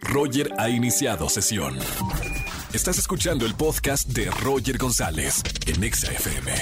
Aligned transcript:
Roger 0.00 0.52
ha 0.58 0.68
iniciado 0.68 1.28
sesión. 1.28 1.78
Estás 2.72 2.98
escuchando 2.98 3.46
el 3.46 3.54
podcast 3.54 4.08
de 4.08 4.30
Roger 4.30 4.78
González 4.78 5.42
en 5.66 5.82
Exa 5.82 6.12
FM. 6.12 6.52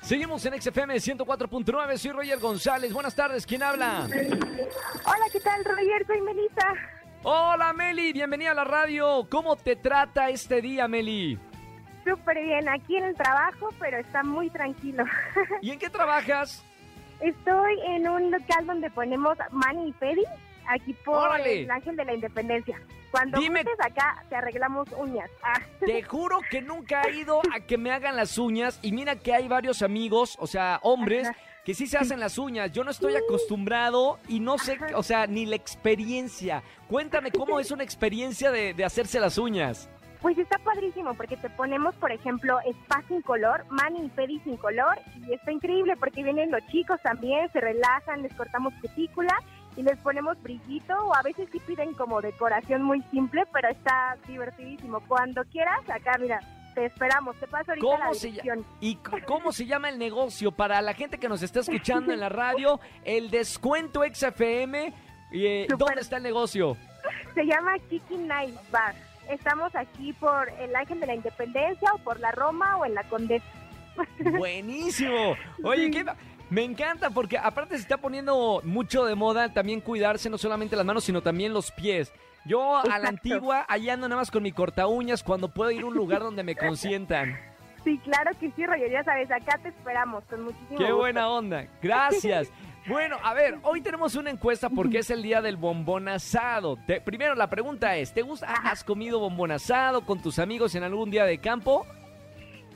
Seguimos 0.00 0.44
en 0.46 0.60
XFM 0.60 0.94
104.9. 0.94 1.98
Soy 1.98 2.12
Roger 2.12 2.38
González. 2.38 2.94
Buenas 2.94 3.14
tardes. 3.14 3.44
¿Quién 3.44 3.62
habla? 3.62 4.08
Hola, 4.08 5.26
¿qué 5.30 5.40
tal, 5.40 5.62
Roger? 5.64 6.06
Soy 6.06 6.22
Melissa. 6.22 6.72
Hola, 7.22 7.74
Meli. 7.74 8.14
Bienvenida 8.14 8.52
a 8.52 8.54
la 8.54 8.64
radio. 8.64 9.28
¿Cómo 9.28 9.54
te 9.54 9.76
trata 9.76 10.30
este 10.30 10.62
día, 10.62 10.88
Meli? 10.88 11.38
Súper 12.06 12.42
bien, 12.42 12.68
aquí 12.68 12.96
en 12.96 13.04
el 13.04 13.14
trabajo, 13.16 13.70
pero 13.80 13.98
está 13.98 14.22
muy 14.22 14.48
tranquilo. 14.50 15.04
¿Y 15.62 15.70
en 15.70 15.78
qué 15.78 15.90
trabajas? 15.90 16.64
Estoy 17.20 17.80
en 17.86 18.08
un 18.08 18.30
local 18.30 18.66
donde 18.66 18.90
ponemos 18.90 19.36
Mani 19.50 19.88
y 19.88 19.92
Pedi, 19.92 20.22
aquí 20.68 20.92
por 21.04 21.16
¡Órale! 21.30 21.62
el 21.62 21.70
Ángel 21.70 21.96
de 21.96 22.04
la 22.04 22.14
Independencia. 22.14 22.80
Cuando 23.10 23.40
Dime- 23.40 23.62
gustes 23.62 23.80
acá, 23.86 24.22
te 24.28 24.36
arreglamos 24.36 24.88
uñas. 24.96 25.30
Ah. 25.42 25.60
Te 25.80 26.02
juro 26.02 26.40
que 26.50 26.60
nunca 26.60 27.02
he 27.02 27.16
ido 27.16 27.40
a 27.54 27.60
que 27.60 27.78
me 27.78 27.90
hagan 27.92 28.16
las 28.16 28.36
uñas 28.36 28.78
y 28.82 28.92
mira 28.92 29.16
que 29.16 29.32
hay 29.32 29.48
varios 29.48 29.80
amigos, 29.82 30.36
o 30.40 30.46
sea, 30.46 30.80
hombres, 30.82 31.28
Ajá. 31.28 31.38
que 31.64 31.72
sí 31.74 31.86
se 31.86 31.96
hacen 31.98 32.20
las 32.20 32.36
uñas. 32.36 32.72
Yo 32.72 32.82
no 32.84 32.90
estoy 32.90 33.14
acostumbrado 33.16 34.18
y 34.28 34.40
no 34.40 34.58
sé, 34.58 34.76
o 34.94 35.02
sea, 35.02 35.26
ni 35.26 35.46
la 35.46 35.56
experiencia. 35.56 36.62
Cuéntame 36.88 37.30
cómo 37.32 37.58
es 37.60 37.70
una 37.70 37.84
experiencia 37.84 38.50
de, 38.50 38.74
de 38.74 38.84
hacerse 38.84 39.18
las 39.20 39.38
uñas. 39.38 39.88
Pues 40.22 40.38
está 40.38 40.58
padrísimo 40.58 41.14
porque 41.14 41.36
te 41.36 41.50
ponemos, 41.50 41.94
por 41.96 42.10
ejemplo, 42.10 42.58
spa 42.64 43.02
sin 43.06 43.22
color, 43.22 43.64
Mani 43.70 44.06
y 44.06 44.08
Pedi 44.08 44.40
sin 44.40 44.56
color 44.56 44.98
y 45.26 45.32
está 45.34 45.52
increíble 45.52 45.94
porque 45.96 46.22
vienen 46.22 46.50
los 46.50 46.66
chicos 46.68 47.00
también, 47.02 47.50
se 47.52 47.60
relajan, 47.60 48.22
les 48.22 48.32
cortamos 48.34 48.72
cutícula 48.80 49.34
y 49.76 49.82
les 49.82 49.98
ponemos 49.98 50.42
brillito 50.42 50.94
o 51.04 51.14
a 51.14 51.22
veces 51.22 51.48
sí 51.52 51.60
piden 51.60 51.92
como 51.94 52.20
decoración 52.22 52.82
muy 52.82 53.02
simple, 53.10 53.44
pero 53.52 53.68
está 53.68 54.16
divertidísimo. 54.26 55.00
Cuando 55.06 55.44
quieras, 55.44 55.80
acá 55.88 56.16
mira, 56.18 56.40
te 56.74 56.86
esperamos, 56.86 57.36
te 57.36 57.46
paso 57.46 57.72
ahorita 57.72 57.86
la 57.86 57.96
¿Cómo 57.98 58.14
se, 58.14 58.26
dirección. 58.28 58.64
¿Y 58.80 58.96
cómo 59.26 59.52
se 59.52 59.66
llama 59.66 59.90
el 59.90 59.98
negocio? 59.98 60.50
Para 60.50 60.80
la 60.80 60.94
gente 60.94 61.18
que 61.18 61.28
nos 61.28 61.42
está 61.42 61.60
escuchando 61.60 62.12
en 62.12 62.20
la 62.20 62.28
radio, 62.30 62.80
el 63.04 63.30
descuento 63.30 64.02
XFM. 64.02 64.92
eh. 65.32 65.66
¿Dónde 65.76 66.00
está 66.00 66.16
el 66.16 66.22
negocio? 66.22 66.76
Se 67.34 67.44
llama 67.44 67.78
Kiki 67.90 68.16
Night 68.16 68.54
Bar. 68.70 68.94
Estamos 69.30 69.74
aquí 69.74 70.12
por 70.14 70.48
el 70.60 70.74
Ángel 70.74 71.00
de 71.00 71.06
la 71.06 71.14
Independencia 71.14 71.90
o 71.94 71.98
por 71.98 72.20
la 72.20 72.32
Roma 72.32 72.76
o 72.76 72.84
en 72.84 72.94
la 72.94 73.04
Condesa. 73.04 73.44
Buenísimo. 74.38 75.36
Oye, 75.64 75.90
¿qué? 75.90 76.04
Me 76.48 76.62
encanta 76.62 77.10
porque 77.10 77.38
aparte 77.38 77.74
se 77.76 77.82
está 77.82 77.96
poniendo 77.96 78.60
mucho 78.62 79.04
de 79.04 79.14
moda 79.16 79.52
también 79.52 79.80
cuidarse 79.80 80.30
no 80.30 80.38
solamente 80.38 80.76
las 80.76 80.84
manos, 80.86 81.04
sino 81.04 81.20
también 81.20 81.52
los 81.52 81.72
pies. 81.72 82.12
Yo 82.44 82.76
a 82.76 82.98
la 83.00 83.08
antigua, 83.08 83.66
allá 83.68 83.94
ando 83.94 84.08
nada 84.08 84.20
más 84.20 84.30
con 84.30 84.44
mi 84.44 84.52
corta 84.52 84.86
uñas 84.86 85.24
cuando 85.24 85.48
puedo 85.48 85.72
ir 85.72 85.82
a 85.82 85.86
un 85.86 85.94
lugar 85.94 86.20
donde 86.20 86.44
me 86.44 86.54
consientan. 86.54 87.36
Sí, 87.82 87.98
claro 88.04 88.30
que 88.38 88.50
sí, 88.52 88.64
Roger, 88.66 88.90
ya 88.90 89.02
sabes, 89.02 89.30
acá 89.30 89.58
te 89.58 89.68
esperamos 89.68 90.22
con 90.30 90.44
muchísimo 90.44 90.78
Qué 90.78 90.84
gusto. 90.84 90.96
buena 90.98 91.28
onda. 91.28 91.66
Gracias. 91.82 92.50
Bueno, 92.88 93.16
a 93.22 93.34
ver, 93.34 93.58
hoy 93.62 93.80
tenemos 93.80 94.14
una 94.14 94.30
encuesta 94.30 94.70
porque 94.70 94.98
es 95.00 95.10
el 95.10 95.22
día 95.22 95.42
del 95.42 95.56
bombón 95.56 96.06
asado. 96.08 96.76
Te- 96.86 97.00
primero 97.00 97.34
la 97.34 97.50
pregunta 97.50 97.96
es, 97.96 98.12
¿te 98.12 98.22
gusta? 98.22 98.46
¿Has 98.64 98.84
comido 98.84 99.18
bombón 99.18 99.50
asado 99.50 100.02
con 100.04 100.20
tus 100.22 100.38
amigos 100.38 100.74
en 100.76 100.84
algún 100.84 101.10
día 101.10 101.24
de 101.24 101.38
campo? 101.38 101.84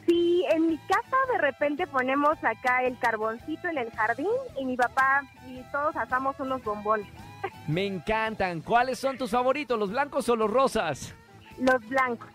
Sí, 0.09 0.45
en 0.51 0.67
mi 0.67 0.79
casa 0.79 1.17
de 1.33 1.39
repente 1.39 1.87
ponemos 1.87 2.37
acá 2.43 2.83
el 2.83 2.99
carboncito 2.99 3.69
en 3.69 3.79
el 3.79 3.91
jardín 3.93 4.27
y 4.59 4.65
mi 4.65 4.77
papá 4.77 5.23
y 5.47 5.61
todos 5.71 5.95
asamos 5.95 6.35
unos 6.41 6.63
bombones. 6.65 7.07
Me 7.69 7.87
encantan. 7.87 8.63
¿Cuáles 8.63 8.99
son 8.99 9.17
tus 9.17 9.31
favoritos, 9.31 9.79
los 9.79 9.91
blancos 9.93 10.29
o 10.29 10.35
los 10.35 10.51
rosas? 10.51 11.15
Los 11.59 11.87
blancos. 11.89 12.29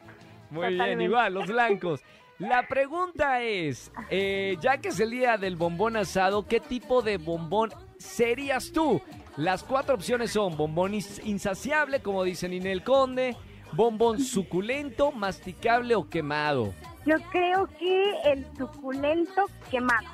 Muy 0.50 0.76
bien, 0.76 1.02
igual, 1.02 1.34
los 1.34 1.48
blancos. 1.48 2.02
La 2.40 2.68
pregunta 2.68 3.42
es, 3.42 3.92
eh, 4.10 4.58
ya 4.60 4.78
que 4.78 4.90
es 4.90 5.00
el 5.00 5.12
día 5.12 5.38
del 5.38 5.56
bombón 5.56 5.96
asado, 5.96 6.46
¿qué 6.48 6.60
tipo 6.60 7.02
de 7.02 7.18
bombón 7.18 7.72
serías 7.98 8.72
tú? 8.74 9.02
Las 9.38 9.64
cuatro 9.64 9.96
opciones 9.96 10.32
son 10.32 10.58
bombón 10.58 10.94
ins- 10.94 11.22
insaciable, 11.26 12.02
como 12.02 12.24
dice 12.26 12.50
Ninel 12.50 12.84
Conde, 12.84 13.38
bombón 13.72 14.20
suculento, 14.24 15.12
masticable 15.14 15.96
o 15.96 16.10
quemado. 16.10 16.74
Yo 17.06 17.16
creo 17.32 17.68
que 17.68 18.12
el 18.26 18.46
suculento 18.58 19.46
quemado. 19.72 20.08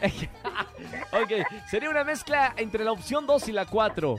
ok, 1.12 1.46
sería 1.70 1.90
una 1.90 2.02
mezcla 2.04 2.54
entre 2.56 2.84
la 2.84 2.92
opción 2.92 3.24
2 3.26 3.48
y 3.48 3.52
la 3.52 3.66
4. 3.66 4.16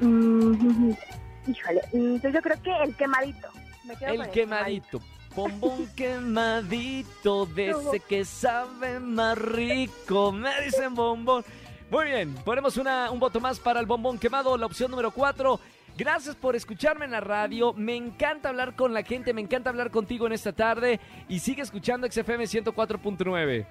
Mm, 0.00 0.90
híjole, 1.46 1.80
mm, 1.92 1.96
entonces 2.16 2.34
yo 2.34 2.42
creo 2.42 2.62
que 2.62 2.82
el 2.82 2.96
quemadito. 2.96 3.48
Me 3.84 3.96
quedo 3.96 4.16
con 4.16 4.24
El 4.26 4.30
quemadito. 4.32 5.00
Bombón 5.34 5.88
quemadito, 5.94 7.46
de 7.46 7.70
ese 7.70 8.00
que 8.00 8.24
sabe 8.24 8.98
más 8.98 9.38
rico. 9.38 10.32
Me 10.32 10.50
dicen 10.62 10.94
bombón. 10.94 11.44
Muy 11.90 12.06
bien, 12.06 12.34
ponemos 12.44 12.76
una, 12.76 13.10
un 13.10 13.20
voto 13.20 13.40
más 13.40 13.58
para 13.58 13.80
el 13.80 13.86
bombón 13.86 14.18
quemado, 14.18 14.56
la 14.56 14.66
opción 14.66 14.90
número 14.90 15.10
4. 15.10 15.60
Gracias 15.96 16.34
por 16.34 16.56
escucharme 16.56 17.04
en 17.04 17.10
la 17.10 17.20
radio. 17.20 17.72
Me 17.74 17.94
encanta 17.94 18.48
hablar 18.48 18.74
con 18.74 18.94
la 18.94 19.02
gente, 19.02 19.34
me 19.34 19.40
encanta 19.40 19.70
hablar 19.70 19.90
contigo 19.90 20.26
en 20.26 20.32
esta 20.32 20.52
tarde. 20.52 20.98
Y 21.28 21.40
sigue 21.40 21.62
escuchando 21.62 22.10
XFM 22.10 22.44
104.9. 22.44 23.66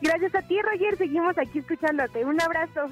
Gracias 0.00 0.34
a 0.34 0.42
ti, 0.42 0.60
Roger. 0.62 0.96
Seguimos 0.96 1.36
aquí 1.36 1.58
escuchándote. 1.58 2.24
Un 2.24 2.40
abrazo. 2.40 2.88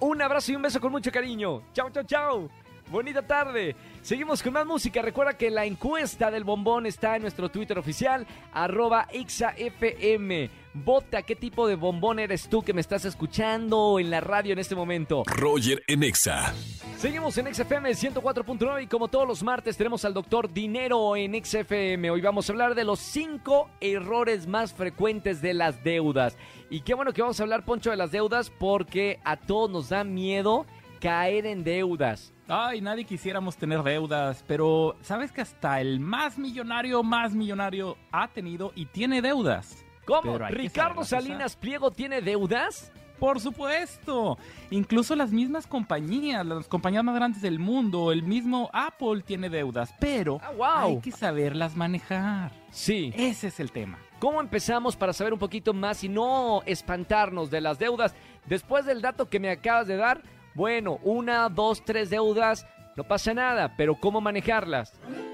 Un 0.00 0.22
abrazo 0.22 0.52
y 0.52 0.56
un 0.56 0.62
beso 0.62 0.80
con 0.80 0.92
mucho 0.92 1.12
cariño. 1.12 1.62
Chao, 1.72 1.90
chao, 1.90 2.04
chao. 2.04 2.50
Bonita 2.90 3.22
tarde. 3.22 3.76
Seguimos 4.02 4.42
con 4.42 4.52
más 4.52 4.66
música. 4.66 5.00
Recuerda 5.00 5.34
que 5.34 5.48
la 5.48 5.64
encuesta 5.64 6.28
del 6.28 6.42
bombón 6.42 6.86
está 6.86 7.14
en 7.14 7.22
nuestro 7.22 7.48
Twitter 7.48 7.78
oficial, 7.78 8.26
arroba 8.52 9.06
XAFM. 9.12 10.50
Vota 10.74 11.22
qué 11.22 11.36
tipo 11.36 11.68
de 11.68 11.76
bombón 11.76 12.18
eres 12.18 12.48
tú 12.48 12.62
que 12.62 12.72
me 12.72 12.80
estás 12.80 13.04
escuchando 13.04 14.00
en 14.00 14.10
la 14.10 14.20
radio 14.20 14.52
en 14.52 14.58
este 14.58 14.74
momento. 14.74 15.22
Roger 15.26 15.84
en 15.86 16.02
Exa. 16.02 16.52
Seguimos 16.96 17.38
en 17.38 17.54
XFM 17.54 17.90
104.9 17.90 18.82
y 18.82 18.86
como 18.88 19.06
todos 19.06 19.26
los 19.26 19.42
martes 19.44 19.76
tenemos 19.76 20.04
al 20.04 20.14
doctor 20.14 20.52
Dinero 20.52 21.14
en 21.16 21.44
XFM. 21.44 22.10
Hoy 22.10 22.20
vamos 22.20 22.48
a 22.48 22.52
hablar 22.52 22.74
de 22.74 22.84
los 22.84 22.98
cinco 22.98 23.70
errores 23.80 24.48
más 24.48 24.72
frecuentes 24.72 25.40
de 25.40 25.54
las 25.54 25.84
deudas. 25.84 26.36
Y 26.70 26.80
qué 26.80 26.94
bueno 26.94 27.12
que 27.12 27.22
vamos 27.22 27.38
a 27.38 27.44
hablar, 27.44 27.64
Poncho, 27.64 27.90
de 27.90 27.96
las 27.96 28.10
deudas 28.10 28.50
porque 28.50 29.20
a 29.24 29.36
todos 29.36 29.70
nos 29.70 29.88
da 29.90 30.02
miedo 30.02 30.66
caer 31.00 31.46
en 31.46 31.64
deudas. 31.64 32.32
Ay, 32.46 32.80
nadie 32.80 33.04
quisiéramos 33.04 33.56
tener 33.56 33.82
deudas, 33.82 34.44
pero 34.46 34.96
¿sabes 35.02 35.32
que 35.32 35.40
hasta 35.40 35.80
el 35.80 35.98
más 36.00 36.38
millonario, 36.38 37.02
más 37.02 37.34
millonario 37.34 37.96
ha 38.12 38.28
tenido 38.28 38.72
y 38.74 38.86
tiene 38.86 39.22
deudas? 39.22 39.84
¿Cómo? 40.04 40.38
¿Ricardo 40.38 41.04
Salinas 41.04 41.56
Pliego 41.56 41.90
tiene 41.90 42.20
deudas? 42.20 42.92
Por 43.20 43.38
supuesto. 43.38 44.38
Incluso 44.70 45.14
las 45.14 45.30
mismas 45.30 45.66
compañías, 45.66 46.44
las 46.44 46.66
compañías 46.66 47.04
más 47.04 47.14
grandes 47.14 47.42
del 47.42 47.58
mundo, 47.58 48.12
el 48.12 48.22
mismo 48.22 48.70
Apple 48.72 49.22
tiene 49.24 49.50
deudas, 49.50 49.94
pero 50.00 50.40
ah, 50.42 50.84
hay 50.84 51.00
que 51.00 51.12
saberlas 51.12 51.76
manejar. 51.76 52.50
Sí. 52.70 53.12
Ese 53.14 53.48
es 53.48 53.60
el 53.60 53.72
tema. 53.72 53.98
¿Cómo 54.18 54.40
empezamos 54.40 54.96
para 54.96 55.12
saber 55.12 55.34
un 55.34 55.38
poquito 55.38 55.74
más 55.74 56.02
y 56.02 56.08
no 56.08 56.62
espantarnos 56.64 57.50
de 57.50 57.60
las 57.60 57.78
deudas? 57.78 58.14
Después 58.46 58.86
del 58.86 59.02
dato 59.02 59.28
que 59.28 59.38
me 59.38 59.50
acabas 59.50 59.86
de 59.86 59.96
dar, 59.96 60.22
bueno, 60.60 60.98
una, 61.04 61.48
dos, 61.48 61.82
tres 61.86 62.10
deudas, 62.10 62.66
no 62.94 63.04
pasa 63.04 63.32
nada, 63.32 63.78
pero 63.78 63.94
¿cómo 63.94 64.20
manejarlas? 64.20 64.92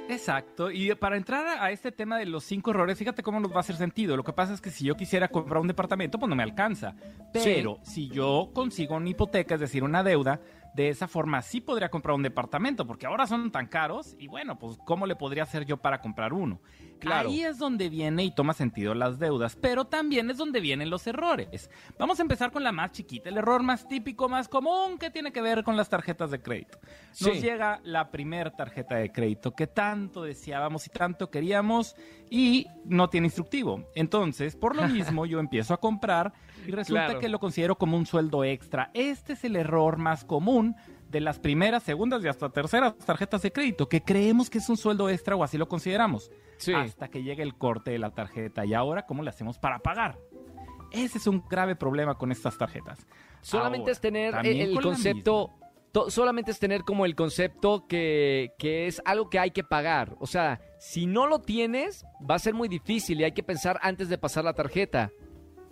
Exacto, 0.09 0.71
y 0.71 0.95
para 0.95 1.17
entrar 1.17 1.59
a 1.61 1.73
este 1.73 1.91
tema 1.91 2.17
de 2.17 2.27
los 2.27 2.45
cinco 2.45 2.71
errores, 2.71 2.97
fíjate 2.97 3.25
cómo 3.25 3.41
nos 3.41 3.51
va 3.51 3.57
a 3.57 3.61
hacer 3.61 3.75
sentido. 3.75 4.17
Lo 4.17 4.23
que 4.23 4.33
pasa 4.33 4.55
es 4.55 4.61
que 4.61 4.71
si 4.71 4.85
yo 4.85 4.95
quisiera 4.95 5.27
comprar 5.27 5.61
un 5.61 5.67
departamento, 5.67 6.17
pues 6.21 6.31
no 6.31 6.37
me 6.37 6.45
alcanza. 6.45 6.95
Pero 7.33 7.81
si 7.83 8.09
yo 8.09 8.51
consigo 8.55 8.95
una 8.95 9.09
hipoteca, 9.09 9.55
es 9.55 9.61
decir, 9.61 9.83
una 9.83 10.05
deuda, 10.05 10.39
de 10.77 10.91
esa 10.91 11.09
forma 11.09 11.43
sí 11.43 11.61
podría 11.61 11.89
comprar 11.89 12.15
un 12.15 12.23
departamento, 12.23 12.87
porque 12.87 13.07
ahora 13.07 13.27
son 13.27 13.51
tan 13.51 13.67
caros 13.67 14.15
y 14.21 14.29
bueno, 14.29 14.61
pues 14.61 14.79
¿cómo 14.85 15.07
le 15.07 15.17
podría 15.17 15.43
hacer 15.43 15.65
yo 15.67 15.79
para 15.79 16.01
comprar 16.01 16.35
uno? 16.35 16.61
Claro. 16.99 17.29
Ahí 17.29 17.43
es 17.43 17.59
donde 17.59 17.89
viene 17.89 18.25
y 18.25 18.31
toma 18.31 18.55
sentido 18.55 18.95
las 18.95 19.19
deudas, 19.19 19.57
pero 19.57 19.85
también 19.85 20.31
es 20.31 20.37
donde 20.37 20.61
vienen 20.61 20.91
los 20.91 21.07
errores. 21.07 21.71
Vamos 21.99 22.19
a 22.19 22.23
empezar 22.23 22.53
con 22.53 22.65
la 22.65 22.73
más 22.73 22.93
chiquita, 22.93 23.29
el 23.29 23.39
error 23.39 23.63
más 23.63 23.87
típico, 23.89 24.29
más 24.29 24.49
común 24.49 24.99
que 24.99 25.11
tiene 25.11 25.33
que 25.33 25.41
ver 25.41 25.63
con 25.63 25.77
las 25.77 25.89
tarjetas 25.89 26.31
de 26.31 26.41
crédito. 26.41 26.79
Nos 27.21 27.41
llega 27.41 27.81
la 27.85 28.11
primera 28.11 28.51
tarjeta 28.51 28.97
de 28.97 29.13
crédito 29.13 29.55
que 29.55 29.67
tanto 29.67 30.23
deseábamos 30.23 30.87
y 30.87 30.91
tanto 30.91 31.31
queríamos 31.31 31.97
y 32.31 32.67
no 32.85 33.09
tiene 33.09 33.29
instructivo. 33.29 33.91
Entonces, 33.95 34.57
por 34.57 34.77
lo 34.77 34.89
mismo, 34.89 35.27
yo 35.27 35.39
empiezo 35.39 35.75
a 35.75 35.81
comprar 35.81 36.33
y 36.67 36.71
resulta 36.71 37.19
que 37.19 37.29
lo 37.29 37.39
considero 37.39 37.77
como 37.77 37.97
un 37.97 38.07
sueldo 38.07 38.45
extra. 38.45 38.91
Este 38.95 39.35
es 39.35 39.45
el 39.45 39.57
error 39.57 39.97
más 39.99 40.25
común 40.25 40.77
de 41.11 41.21
las 41.21 41.39
primeras, 41.39 41.83
segundas 41.83 42.25
y 42.25 42.29
hasta 42.29 42.49
terceras 42.51 42.97
tarjetas 42.99 43.43
de 43.43 43.53
crédito, 43.53 43.89
que 43.89 44.03
creemos 44.03 44.51
que 44.51 44.59
es 44.59 44.69
un 44.69 44.77
sueldo 44.77 45.09
extra 45.09 45.37
o 45.37 45.45
así 45.45 45.59
lo 45.59 45.69
consideramos. 45.69 46.31
Hasta 46.75 47.09
que 47.09 47.23
llegue 47.23 47.43
el 47.43 47.55
corte 47.55 47.93
de 47.93 47.99
la 47.99 48.11
tarjeta. 48.11 48.65
Y 48.65 48.75
ahora, 48.75 49.07
¿cómo 49.07 49.23
le 49.23 49.31
hacemos 49.31 49.59
para 49.59 49.79
pagar? 49.81 50.19
Ese 50.91 51.19
es 51.19 51.27
un 51.27 51.45
grave 51.49 51.77
problema 51.77 52.17
con 52.17 52.33
estas 52.33 52.57
tarjetas. 52.57 53.07
Solamente 53.41 53.91
es 53.91 54.01
tener 54.01 54.35
el 54.45 54.81
concepto 54.81 55.51
solamente 56.09 56.51
es 56.51 56.59
tener 56.59 56.83
como 56.83 57.07
el 57.07 57.15
concepto 57.15 57.87
que, 57.87 58.53
que, 58.59 58.87
es 58.87 59.01
algo 59.05 59.31
que 59.31 59.39
hay 59.39 59.51
que 59.51 59.65
pagar. 59.65 60.15
O 60.21 60.27
sea, 60.27 60.61
si 60.79 61.07
no 61.07 61.27
lo 61.27 61.41
tienes, 61.41 62.05
va 62.29 62.35
a 62.35 62.39
ser 62.39 62.55
muy 62.55 62.69
difícil 62.69 63.21
y 63.21 63.25
hay 63.25 63.33
que 63.33 63.43
pensar 63.43 63.79
antes 63.83 64.09
de 64.09 64.19
pasar 64.19 64.45
la 64.45 64.53
tarjeta. 64.53 65.11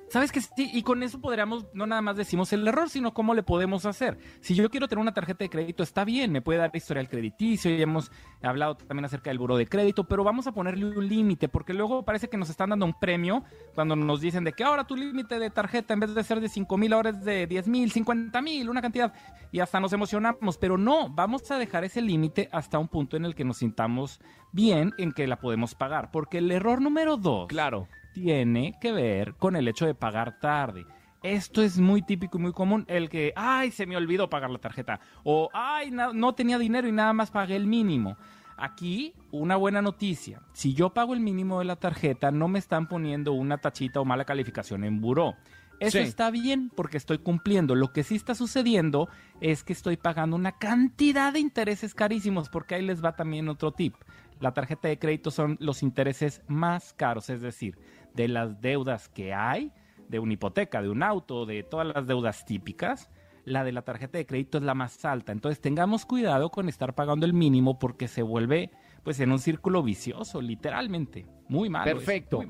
¿Sabes 0.08 0.32
que 0.32 0.40
sí? 0.40 0.70
Y 0.72 0.82
con 0.82 1.02
eso 1.02 1.20
podríamos, 1.20 1.66
no 1.72 1.86
nada 1.86 2.02
más 2.02 2.16
decimos 2.16 2.52
el 2.52 2.66
error, 2.66 2.88
sino 2.88 3.14
cómo 3.14 3.34
le 3.34 3.42
podemos 3.42 3.86
hacer. 3.86 4.18
Si 4.40 4.54
yo 4.54 4.70
quiero 4.70 4.86
tener 4.86 5.00
una 5.00 5.14
tarjeta 5.14 5.44
de 5.44 5.50
crédito, 5.50 5.82
está 5.82 6.04
bien, 6.04 6.30
me 6.30 6.42
puede 6.42 6.58
dar 6.58 6.70
historial 6.74 7.08
crediticio, 7.08 7.70
ya 7.70 7.82
hemos 7.82 8.12
hablado 8.42 8.76
también 8.76 9.04
acerca 9.06 9.30
del 9.30 9.38
buro 9.38 9.56
de 9.56 9.66
crédito, 9.66 10.04
pero 10.04 10.22
vamos 10.24 10.46
a 10.46 10.52
ponerle 10.52 10.86
un 10.86 11.08
límite, 11.08 11.48
porque 11.48 11.72
luego 11.72 12.04
parece 12.04 12.28
que 12.28 12.36
nos 12.36 12.50
están 12.50 12.70
dando 12.70 12.86
un 12.86 12.94
premio 12.94 13.44
cuando 13.74 13.96
nos 13.96 14.20
dicen 14.20 14.44
de 14.44 14.52
que 14.52 14.64
ahora 14.64 14.86
tu 14.86 14.96
límite 14.96 15.38
de 15.38 15.50
tarjeta, 15.50 15.94
en 15.94 16.00
vez 16.00 16.14
de 16.14 16.22
ser 16.22 16.40
de 16.40 16.48
5 16.48 16.76
mil, 16.76 16.92
ahora 16.92 17.10
es 17.10 17.24
de 17.24 17.46
10 17.46 17.68
mil, 17.68 17.90
50 17.90 18.40
mil, 18.42 18.68
una 18.68 18.82
cantidad, 18.82 19.12
y 19.50 19.60
hasta 19.60 19.80
nos 19.80 19.92
emocionamos, 19.92 20.58
pero 20.58 20.76
no, 20.78 21.08
vamos 21.08 21.50
a 21.50 21.58
dejar 21.58 21.84
ese 21.84 22.02
límite 22.02 22.48
hasta 22.52 22.78
un 22.78 22.88
punto 22.88 23.16
en 23.16 23.24
el 23.24 23.34
que 23.34 23.44
nos 23.44 23.58
sintamos 23.58 24.20
bien 24.52 24.92
en 24.98 25.12
que 25.12 25.26
la 25.26 25.38
podemos 25.40 25.74
pagar, 25.74 26.10
porque 26.10 26.38
el 26.38 26.50
error 26.50 26.80
número 26.80 27.16
dos. 27.16 27.48
Claro 27.48 27.88
tiene 28.14 28.78
que 28.81 28.93
ver 28.93 29.34
con 29.34 29.56
el 29.56 29.69
hecho 29.69 29.84
de 29.84 29.94
pagar 29.94 30.38
tarde. 30.40 30.87
Esto 31.22 31.62
es 31.62 31.78
muy 31.78 32.02
típico 32.02 32.38
y 32.38 32.40
muy 32.40 32.52
común, 32.52 32.84
el 32.87 33.08
que, 33.08 33.32
ay, 33.34 33.70
se 33.70 33.87
me 33.87 33.96
olvidó 33.96 34.31
pagar 34.31 34.50
la 34.50 34.58
tarjeta, 34.58 35.00
o, 35.22 35.49
ay, 35.52 35.90
no, 35.90 36.34
tenía 36.34 36.58
dinero 36.58 36.87
y 36.87 36.93
nada 36.93 37.12
más 37.12 37.31
pagué 37.31 37.56
el 37.56 37.66
mínimo. 37.66 38.16
Aquí, 38.56 39.14
una 39.32 39.56
buena 39.56 39.82
noticia. 39.82 40.40
Si 40.52 40.75
yo 40.75 40.90
pago 40.90 41.12
el 41.12 41.20
mínimo 41.20 41.58
de 41.58 41.64
la 41.64 41.76
tarjeta, 41.76 42.31
no 42.31 42.46
me 42.46 42.58
están 42.58 42.88
poniendo 42.88 43.32
una 43.32 43.58
tachita 43.58 44.00
o 44.00 44.05
mala 44.05 44.25
calificación 44.25 44.84
en 44.84 45.00
buró. 45.00 45.34
Eso 45.81 45.99
está 45.99 46.31
bien 46.31 46.70
porque 46.75 46.99
estoy 46.99 47.19
cumpliendo. 47.19 47.75
Lo 47.75 47.93
que 47.93 48.05
sí 48.05 48.14
está 48.14 48.34
sucediendo 48.34 49.08
es 49.40 49.64
que 49.64 49.72
estoy 49.72 49.96
pagando 49.96 50.37
una 50.37 50.52
cantidad 50.52 51.32
de 51.32 51.40
intereses 51.40 51.94
carísimos, 51.94 52.49
porque 52.49 52.76
ahí 52.76 52.82
les 52.82 53.05
va 53.05 53.16
también 53.16 53.49
otro 53.49 53.72
tip. 53.72 53.94
La 54.40 54.52
tarjeta 54.52 54.88
de 54.88 54.99
crédito 54.99 55.31
son 55.31 55.56
los 55.58 55.82
intereses 55.82 56.43
más 56.46 56.93
caros, 56.93 57.31
es 57.31 57.40
decir, 57.40 57.78
de 58.14 58.28
las 58.28 58.61
deudas 58.61 59.08
que 59.08 59.34
hay, 59.34 59.72
de 60.08 60.19
una 60.19 60.34
hipoteca, 60.34 60.82
de 60.82 60.88
un 60.88 61.02
auto, 61.02 61.46
de 61.46 61.62
todas 61.62 61.87
las 61.87 62.06
deudas 62.06 62.44
típicas, 62.44 63.11
la 63.44 63.64
de 63.64 63.72
la 63.72 63.82
tarjeta 63.82 64.19
de 64.19 64.26
crédito 64.26 64.58
es 64.58 64.64
la 64.64 64.75
más 64.75 65.05
alta. 65.05 65.32
Entonces 65.32 65.61
tengamos 65.61 66.06
cuidado 66.06 66.50
con 66.50 66.69
estar 66.69 66.94
pagando 66.94 67.26
el 67.26 67.34
mínimo 67.34 67.78
porque 67.78 68.08
se 68.08 68.22
vuelve 68.22 68.70
pues 69.04 69.20
en 69.20 69.30
un 69.30 69.38
círculo 69.38 69.82
vicioso, 69.82 70.40
literalmente. 70.40 71.26
Muy 71.48 71.68
malo. 71.68 71.84
Perfecto. 71.84 72.42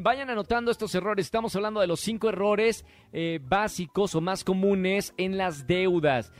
Vayan 0.00 0.28
anotando 0.30 0.70
estos 0.70 0.94
errores. 0.94 1.24
Estamos 1.24 1.56
hablando 1.56 1.80
de 1.80 1.86
los 1.86 2.00
cinco 2.00 2.28
errores 2.28 2.84
eh, 3.12 3.40
básicos 3.42 4.14
o 4.14 4.20
más 4.20 4.44
comunes 4.44 5.14
en 5.16 5.38
las 5.38 5.66
deudas. 5.66 6.30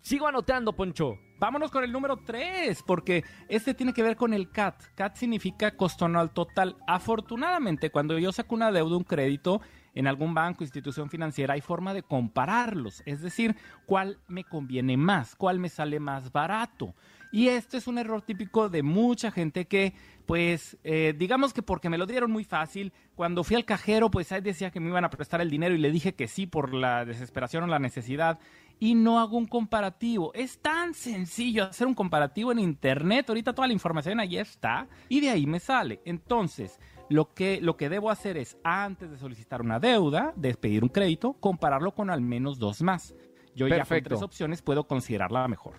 Sigo 0.00 0.26
anotando, 0.26 0.72
Poncho. 0.72 1.18
Vámonos 1.38 1.70
con 1.70 1.84
el 1.84 1.92
número 1.92 2.16
3, 2.16 2.82
porque 2.84 3.22
este 3.48 3.74
tiene 3.74 3.92
que 3.92 4.02
ver 4.02 4.16
con 4.16 4.34
el 4.34 4.50
CAT. 4.50 4.82
CAT 4.96 5.16
significa 5.16 5.76
costo 5.76 6.06
anual 6.06 6.32
total. 6.32 6.76
Afortunadamente, 6.88 7.90
cuando 7.90 8.18
yo 8.18 8.32
saco 8.32 8.56
una 8.56 8.72
deuda, 8.72 8.96
un 8.96 9.04
crédito 9.04 9.60
en 9.94 10.08
algún 10.08 10.34
banco, 10.34 10.64
institución 10.64 11.10
financiera, 11.10 11.54
hay 11.54 11.60
forma 11.60 11.94
de 11.94 12.02
compararlos. 12.02 13.02
Es 13.06 13.20
decir, 13.20 13.54
cuál 13.86 14.18
me 14.26 14.42
conviene 14.42 14.96
más, 14.96 15.36
cuál 15.36 15.60
me 15.60 15.68
sale 15.68 16.00
más 16.00 16.32
barato. 16.32 16.94
Y 17.30 17.48
este 17.48 17.76
es 17.76 17.86
un 17.86 17.98
error 17.98 18.22
típico 18.22 18.68
de 18.68 18.82
mucha 18.82 19.30
gente 19.30 19.66
que, 19.66 19.94
pues, 20.26 20.78
eh, 20.82 21.14
digamos 21.16 21.52
que 21.52 21.62
porque 21.62 21.90
me 21.90 21.98
lo 21.98 22.06
dieron 22.06 22.30
muy 22.30 22.44
fácil, 22.44 22.92
cuando 23.14 23.44
fui 23.44 23.56
al 23.56 23.64
cajero, 23.64 24.10
pues 24.10 24.32
ahí 24.32 24.40
decía 24.40 24.70
que 24.70 24.80
me 24.80 24.88
iban 24.88 25.04
a 25.04 25.10
prestar 25.10 25.40
el 25.40 25.50
dinero 25.50 25.74
y 25.74 25.78
le 25.78 25.90
dije 25.90 26.14
que 26.14 26.28
sí 26.28 26.46
por 26.46 26.72
la 26.72 27.04
desesperación 27.04 27.64
o 27.64 27.66
la 27.66 27.78
necesidad 27.78 28.38
y 28.80 28.94
no 28.94 29.18
hago 29.18 29.36
un 29.36 29.46
comparativo. 29.46 30.32
Es 30.34 30.60
tan 30.60 30.94
sencillo 30.94 31.64
hacer 31.64 31.86
un 31.86 31.94
comparativo 31.94 32.52
en 32.52 32.60
internet. 32.60 33.28
Ahorita 33.28 33.52
toda 33.52 33.66
la 33.66 33.74
información 33.74 34.20
ahí 34.20 34.38
está 34.38 34.88
y 35.08 35.20
de 35.20 35.30
ahí 35.30 35.46
me 35.46 35.60
sale. 35.60 36.00
Entonces, 36.04 36.78
lo 37.08 37.34
que, 37.34 37.60
lo 37.60 37.76
que 37.76 37.88
debo 37.88 38.10
hacer 38.10 38.36
es, 38.36 38.56
antes 38.62 39.10
de 39.10 39.18
solicitar 39.18 39.60
una 39.62 39.80
deuda, 39.80 40.32
de 40.36 40.54
pedir 40.54 40.82
un 40.82 40.90
crédito, 40.90 41.34
compararlo 41.34 41.94
con 41.94 42.10
al 42.10 42.20
menos 42.20 42.58
dos 42.58 42.82
más. 42.82 43.14
Yo 43.54 43.66
ya 43.66 43.84
con 43.84 44.02
tres 44.02 44.22
opciones 44.22 44.62
puedo 44.62 44.86
considerarla 44.86 45.48
mejor. 45.48 45.74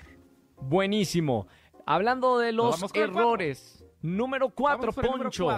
Buenísimo. 0.61 1.47
Hablando 1.85 2.37
de 2.37 2.51
los 2.51 2.83
errores. 2.93 3.83
Número 4.01 4.49
cuatro, 4.49 4.93
Poncho. 4.93 5.49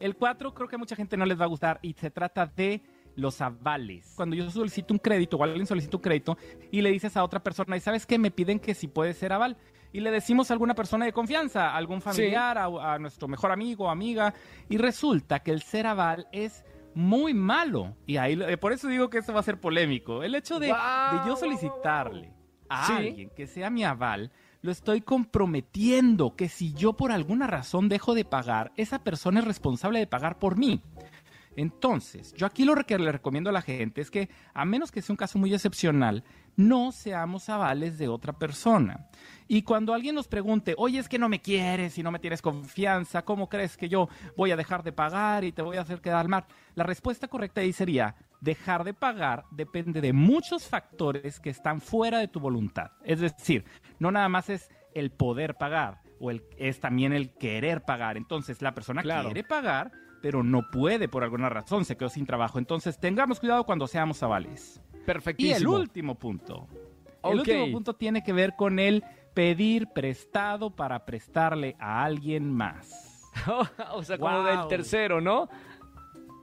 El 0.00 0.16
cuatro 0.16 0.52
creo 0.52 0.68
que 0.68 0.74
a 0.74 0.78
mucha 0.78 0.96
gente 0.96 1.16
no 1.16 1.24
les 1.24 1.40
va 1.40 1.44
a 1.44 1.48
gustar 1.48 1.78
y 1.80 1.92
se 1.92 2.10
trata 2.10 2.44
de 2.46 2.82
los 3.14 3.40
avales. 3.40 4.14
Cuando 4.16 4.34
yo 4.34 4.50
solicito 4.50 4.92
un 4.92 4.98
crédito 4.98 5.36
o 5.36 5.44
alguien 5.44 5.66
solicita 5.66 5.96
un 5.96 6.02
crédito 6.02 6.36
y 6.70 6.80
le 6.80 6.90
dices 6.90 7.16
a 7.16 7.22
otra 7.22 7.40
persona, 7.40 7.76
¿y 7.76 7.80
sabes 7.80 8.04
qué? 8.04 8.18
Me 8.18 8.30
piden 8.30 8.58
que 8.58 8.74
si 8.74 8.88
puede 8.88 9.14
ser 9.14 9.32
aval. 9.32 9.56
Y 9.92 10.00
le 10.00 10.10
decimos 10.10 10.50
a 10.50 10.54
alguna 10.54 10.74
persona 10.74 11.04
de 11.04 11.12
confianza, 11.12 11.70
a 11.70 11.76
algún 11.76 12.00
familiar, 12.00 12.56
a, 12.58 12.98
nuestro 12.98 13.28
mejor 13.28 13.52
amigo 13.52 13.84
o 13.84 13.90
amiga, 13.90 14.32
y 14.70 14.78
resulta 14.78 15.40
que 15.40 15.50
el 15.50 15.60
ser 15.60 15.86
aval 15.86 16.26
es 16.32 16.64
muy 16.94 17.34
malo. 17.34 17.94
Y 18.06 18.16
ahí 18.16 18.40
eh, 18.40 18.56
por 18.56 18.72
eso 18.72 18.88
digo 18.88 19.10
que 19.10 19.18
eso 19.18 19.34
va 19.34 19.40
a 19.40 19.44
ser 19.44 19.60
polémico. 19.60 20.22
El 20.22 20.34
hecho 20.34 20.58
de, 20.58 20.74
yo 21.26 21.36
solicitarle 21.36 22.31
a 22.72 22.96
alguien 22.96 23.30
que 23.30 23.46
sea 23.46 23.70
mi 23.70 23.84
aval, 23.84 24.30
lo 24.62 24.70
estoy 24.70 25.00
comprometiendo 25.00 26.36
que 26.36 26.48
si 26.48 26.72
yo 26.74 26.94
por 26.94 27.12
alguna 27.12 27.46
razón 27.46 27.88
dejo 27.88 28.14
de 28.14 28.24
pagar, 28.24 28.72
esa 28.76 29.02
persona 29.02 29.40
es 29.40 29.46
responsable 29.46 29.98
de 29.98 30.06
pagar 30.06 30.38
por 30.38 30.56
mí. 30.56 30.80
Entonces, 31.56 32.32
yo 32.34 32.46
aquí 32.46 32.64
lo 32.64 32.74
que 32.76 32.98
le 32.98 33.12
recomiendo 33.12 33.50
a 33.50 33.52
la 33.52 33.60
gente 33.60 34.00
es 34.00 34.10
que, 34.10 34.30
a 34.54 34.64
menos 34.64 34.90
que 34.90 35.02
sea 35.02 35.12
un 35.12 35.18
caso 35.18 35.38
muy 35.38 35.52
excepcional, 35.52 36.24
no 36.56 36.92
seamos 36.92 37.48
avales 37.48 37.98
de 37.98 38.08
otra 38.08 38.32
persona. 38.32 39.08
Y 39.48 39.62
cuando 39.62 39.92
alguien 39.92 40.14
nos 40.14 40.28
pregunte, 40.28 40.74
oye, 40.78 40.98
es 40.98 41.08
que 41.08 41.18
no 41.18 41.28
me 41.28 41.40
quieres 41.40 41.98
y 41.98 42.02
no 42.02 42.10
me 42.10 42.18
tienes 42.18 42.40
confianza, 42.40 43.22
¿cómo 43.22 43.48
crees 43.48 43.76
que 43.76 43.88
yo 43.88 44.08
voy 44.36 44.50
a 44.50 44.56
dejar 44.56 44.82
de 44.82 44.92
pagar 44.92 45.44
y 45.44 45.52
te 45.52 45.62
voy 45.62 45.76
a 45.76 45.82
hacer 45.82 46.00
quedar 46.00 46.28
mal? 46.28 46.44
La 46.74 46.84
respuesta 46.84 47.28
correcta 47.28 47.60
ahí 47.60 47.72
sería, 47.72 48.14
dejar 48.40 48.84
de 48.84 48.94
pagar 48.94 49.44
depende 49.50 50.00
de 50.00 50.12
muchos 50.12 50.66
factores 50.66 51.38
que 51.38 51.50
están 51.50 51.80
fuera 51.80 52.18
de 52.18 52.28
tu 52.28 52.40
voluntad. 52.40 52.92
Es 53.04 53.20
decir, 53.20 53.64
no 53.98 54.10
nada 54.10 54.28
más 54.28 54.48
es 54.48 54.70
el 54.94 55.10
poder 55.10 55.56
pagar 55.56 56.00
o 56.18 56.30
el, 56.30 56.42
es 56.56 56.80
también 56.80 57.12
el 57.12 57.30
querer 57.34 57.82
pagar. 57.82 58.16
Entonces, 58.16 58.62
la 58.62 58.72
persona 58.74 59.02
Claro. 59.02 59.24
quiere 59.28 59.44
pagar, 59.44 59.90
pero 60.22 60.42
no 60.42 60.70
puede 60.70 61.08
por 61.08 61.24
alguna 61.24 61.48
razón, 61.48 61.84
se 61.84 61.96
quedó 61.96 62.08
sin 62.08 62.26
trabajo. 62.26 62.58
Entonces, 62.58 62.98
tengamos 62.98 63.40
cuidado 63.40 63.64
cuando 63.64 63.86
seamos 63.86 64.22
avales. 64.22 64.80
Y 65.02 65.04
Perfectísimo. 65.04 65.56
el 65.76 65.80
último 65.82 66.14
punto. 66.14 66.66
El 67.24 67.38
último 67.40 67.70
punto 67.70 67.94
tiene 67.94 68.22
que 68.22 68.32
ver 68.32 68.54
con 68.56 68.78
el 68.78 69.04
pedir 69.34 69.88
prestado 69.88 70.70
para 70.70 71.04
prestarle 71.04 71.76
a 71.78 72.04
alguien 72.04 72.52
más. 72.52 73.30
o 73.94 74.02
sea, 74.02 74.18
como 74.18 74.36
Wow. 74.38 74.44
del 74.46 74.68
tercero, 74.68 75.20
¿no? 75.20 75.48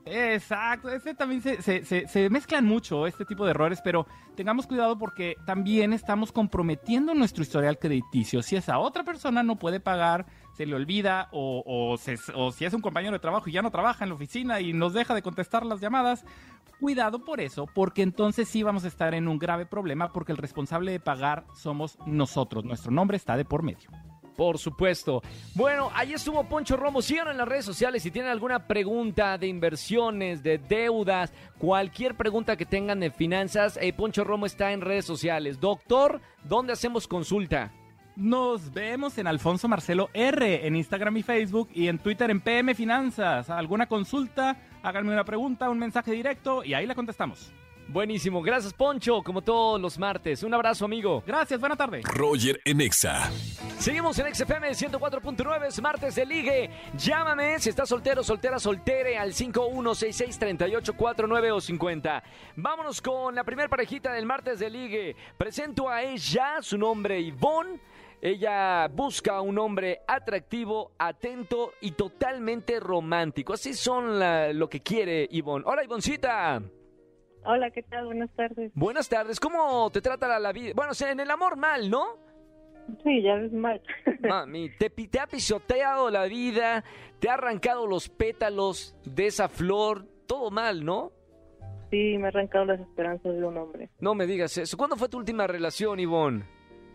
Exacto, 0.06 0.88
ese 0.88 1.14
también 1.14 1.42
se, 1.42 1.60
se- 1.62 1.84
se- 1.84 2.08
se 2.08 2.30
mezclan 2.30 2.64
mucho 2.64 3.06
este 3.06 3.24
tipo 3.26 3.44
de 3.44 3.50
errores, 3.50 3.80
pero 3.84 4.06
tengamos 4.34 4.66
cuidado 4.66 4.98
porque 4.98 5.36
también 5.46 5.92
estamos 5.92 6.32
comprometiendo 6.32 7.14
nuestro 7.14 7.42
historial 7.42 7.78
crediticio. 7.78 8.42
Si 8.42 8.56
esa 8.56 8.78
otra 8.78 9.04
persona 9.04 9.42
no 9.42 9.56
puede 9.56 9.78
pagar, 9.78 10.26
se 10.56 10.64
le 10.66 10.74
olvida, 10.74 11.28
o, 11.32 11.62
o 11.66 11.92
o 12.34 12.50
si 12.52 12.64
es 12.64 12.72
un 12.72 12.80
compañero 12.80 13.12
de 13.12 13.18
trabajo 13.20 13.48
y 13.48 13.52
ya 13.52 13.62
no 13.62 13.70
trabaja 13.70 14.04
en 14.04 14.08
la 14.08 14.14
oficina 14.16 14.60
y 14.60 14.72
nos 14.72 14.94
deja 14.94 15.14
de 15.14 15.22
contestar 15.22 15.64
las 15.66 15.80
llamadas, 15.80 16.24
cuidado 16.80 17.24
por 17.24 17.40
eso, 17.40 17.66
porque 17.66 18.02
entonces 18.02 18.48
sí 18.48 18.62
vamos 18.62 18.84
a 18.84 18.88
estar 18.88 19.14
en 19.14 19.28
un 19.28 19.38
grave 19.38 19.66
problema 19.66 20.12
porque 20.12 20.32
el 20.32 20.38
responsable 20.38 20.90
de 20.90 21.00
pagar 21.00 21.44
somos 21.54 21.98
nosotros. 22.06 22.64
Nuestro 22.64 22.90
nombre 22.90 23.16
está 23.16 23.36
de 23.36 23.44
por 23.44 23.62
medio. 23.62 23.90
Por 24.36 24.58
supuesto. 24.58 25.22
Bueno, 25.54 25.90
ahí 25.92 26.14
estuvo 26.14 26.42
Poncho 26.44 26.76
Romo. 26.76 27.02
Síganos 27.02 27.32
en 27.32 27.38
las 27.38 27.46
redes 27.48 27.66
sociales 27.66 28.02
si 28.02 28.10
tienen 28.10 28.30
alguna 28.30 28.66
pregunta 28.66 29.36
de 29.36 29.46
inversiones, 29.46 30.42
de 30.42 30.56
deudas, 30.56 31.30
cualquier 31.58 32.16
pregunta 32.16 32.56
que 32.56 32.64
tengan 32.64 33.00
de 33.00 33.10
finanzas. 33.10 33.78
eh, 33.82 33.92
Poncho 33.92 34.24
Romo 34.24 34.46
está 34.46 34.72
en 34.72 34.80
redes 34.80 35.04
sociales. 35.04 35.60
Doctor, 35.60 36.22
¿dónde 36.44 36.72
hacemos 36.72 37.06
consulta? 37.06 37.70
Nos 38.16 38.72
vemos 38.72 39.18
en 39.18 39.26
Alfonso 39.26 39.68
Marcelo 39.68 40.08
R 40.14 40.66
en 40.66 40.74
Instagram 40.74 41.18
y 41.18 41.22
Facebook 41.22 41.68
y 41.74 41.88
en 41.88 41.98
Twitter 41.98 42.30
en 42.30 42.40
PM 42.40 42.74
Finanzas. 42.74 43.50
¿Alguna 43.50 43.86
consulta? 43.86 44.56
Háganme 44.82 45.12
una 45.12 45.24
pregunta, 45.24 45.68
un 45.68 45.78
mensaje 45.78 46.12
directo 46.12 46.64
y 46.64 46.74
ahí 46.74 46.86
la 46.86 46.94
contestamos. 46.94 47.52
Buenísimo. 47.92 48.40
Gracias, 48.40 48.72
Poncho, 48.72 49.20
como 49.20 49.42
todos 49.42 49.80
los 49.80 49.98
martes. 49.98 50.44
Un 50.44 50.54
abrazo, 50.54 50.84
amigo. 50.84 51.24
Gracias, 51.26 51.58
buena 51.58 51.74
tarde. 51.74 52.02
Roger 52.04 52.60
en 52.64 52.80
Exa. 52.80 53.28
Seguimos 53.78 54.16
en 54.20 54.32
XFM 54.32 54.70
104.9, 54.70 55.66
es 55.66 55.82
martes 55.82 56.14
de 56.14 56.24
ligue. 56.24 56.70
Llámame 56.96 57.58
si 57.58 57.70
estás 57.70 57.88
soltero, 57.88 58.22
soltera, 58.22 58.60
soltere 58.60 59.18
al 59.18 59.32
51663849 59.32 61.52
o 61.52 61.60
50. 61.60 62.22
Vámonos 62.54 63.02
con 63.02 63.34
la 63.34 63.42
primera 63.42 63.68
parejita 63.68 64.12
del 64.12 64.24
martes 64.24 64.60
de 64.60 64.70
ligue. 64.70 65.16
Presento 65.36 65.88
a 65.88 66.04
ella, 66.04 66.58
su 66.60 66.78
nombre 66.78 67.20
Ivonne. 67.20 67.80
Ella 68.22 68.86
busca 68.88 69.40
un 69.40 69.58
hombre 69.58 70.00
atractivo, 70.06 70.92
atento 70.98 71.72
y 71.80 71.92
totalmente 71.92 72.78
romántico. 72.78 73.54
Así 73.54 73.72
son 73.74 74.18
la- 74.18 74.52
lo 74.52 74.68
que 74.68 74.80
quiere 74.82 75.26
Ivonne. 75.30 75.64
Hola, 75.66 75.84
Ivoncita. 75.84 76.62
Hola, 77.44 77.70
¿qué 77.70 77.82
tal? 77.82 78.04
Buenas 78.04 78.30
tardes. 78.36 78.70
Buenas 78.74 79.08
tardes. 79.08 79.40
¿Cómo 79.40 79.90
te 79.90 80.02
trata 80.02 80.28
la, 80.28 80.38
la 80.38 80.52
vida? 80.52 80.72
Bueno, 80.76 80.90
o 80.92 80.94
sea, 80.94 81.10
en 81.10 81.20
el 81.20 81.30
amor 81.30 81.56
mal, 81.56 81.88
¿no? 81.88 82.18
Sí, 83.02 83.22
ya 83.22 83.36
ves 83.36 83.52
mal. 83.52 83.80
Mami, 84.20 84.68
te, 84.76 84.90
te 84.90 85.18
ha 85.20 85.26
pisoteado 85.26 86.10
la 86.10 86.24
vida, 86.24 86.84
te 87.20 87.30
ha 87.30 87.34
arrancado 87.34 87.86
los 87.86 88.10
pétalos 88.10 88.94
de 89.04 89.28
esa 89.28 89.48
flor, 89.48 90.04
todo 90.26 90.50
mal, 90.50 90.84
¿no? 90.84 91.12
Sí, 91.90 92.18
me 92.18 92.26
ha 92.26 92.28
arrancado 92.28 92.66
las 92.66 92.80
esperanzas 92.80 93.32
de 93.34 93.44
un 93.44 93.56
hombre. 93.56 93.88
No 94.00 94.14
me 94.14 94.26
digas 94.26 94.58
eso. 94.58 94.76
¿Cuándo 94.76 94.96
fue 94.96 95.08
tu 95.08 95.16
última 95.16 95.46
relación, 95.46 95.98
Ivonne? 95.98 96.44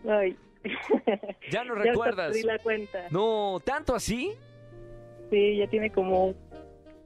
Ay. 0.08 0.36
Ya 1.50 1.64
no 1.64 1.76
Ya 1.76 1.82
recuerdas. 1.90 2.28
perdí 2.28 2.42
la 2.42 2.58
cuenta. 2.58 3.06
No, 3.10 3.58
¿tanto 3.64 3.94
así? 3.94 4.32
Sí, 5.30 5.56
ya 5.58 5.66
tiene 5.68 5.90
como 5.90 6.34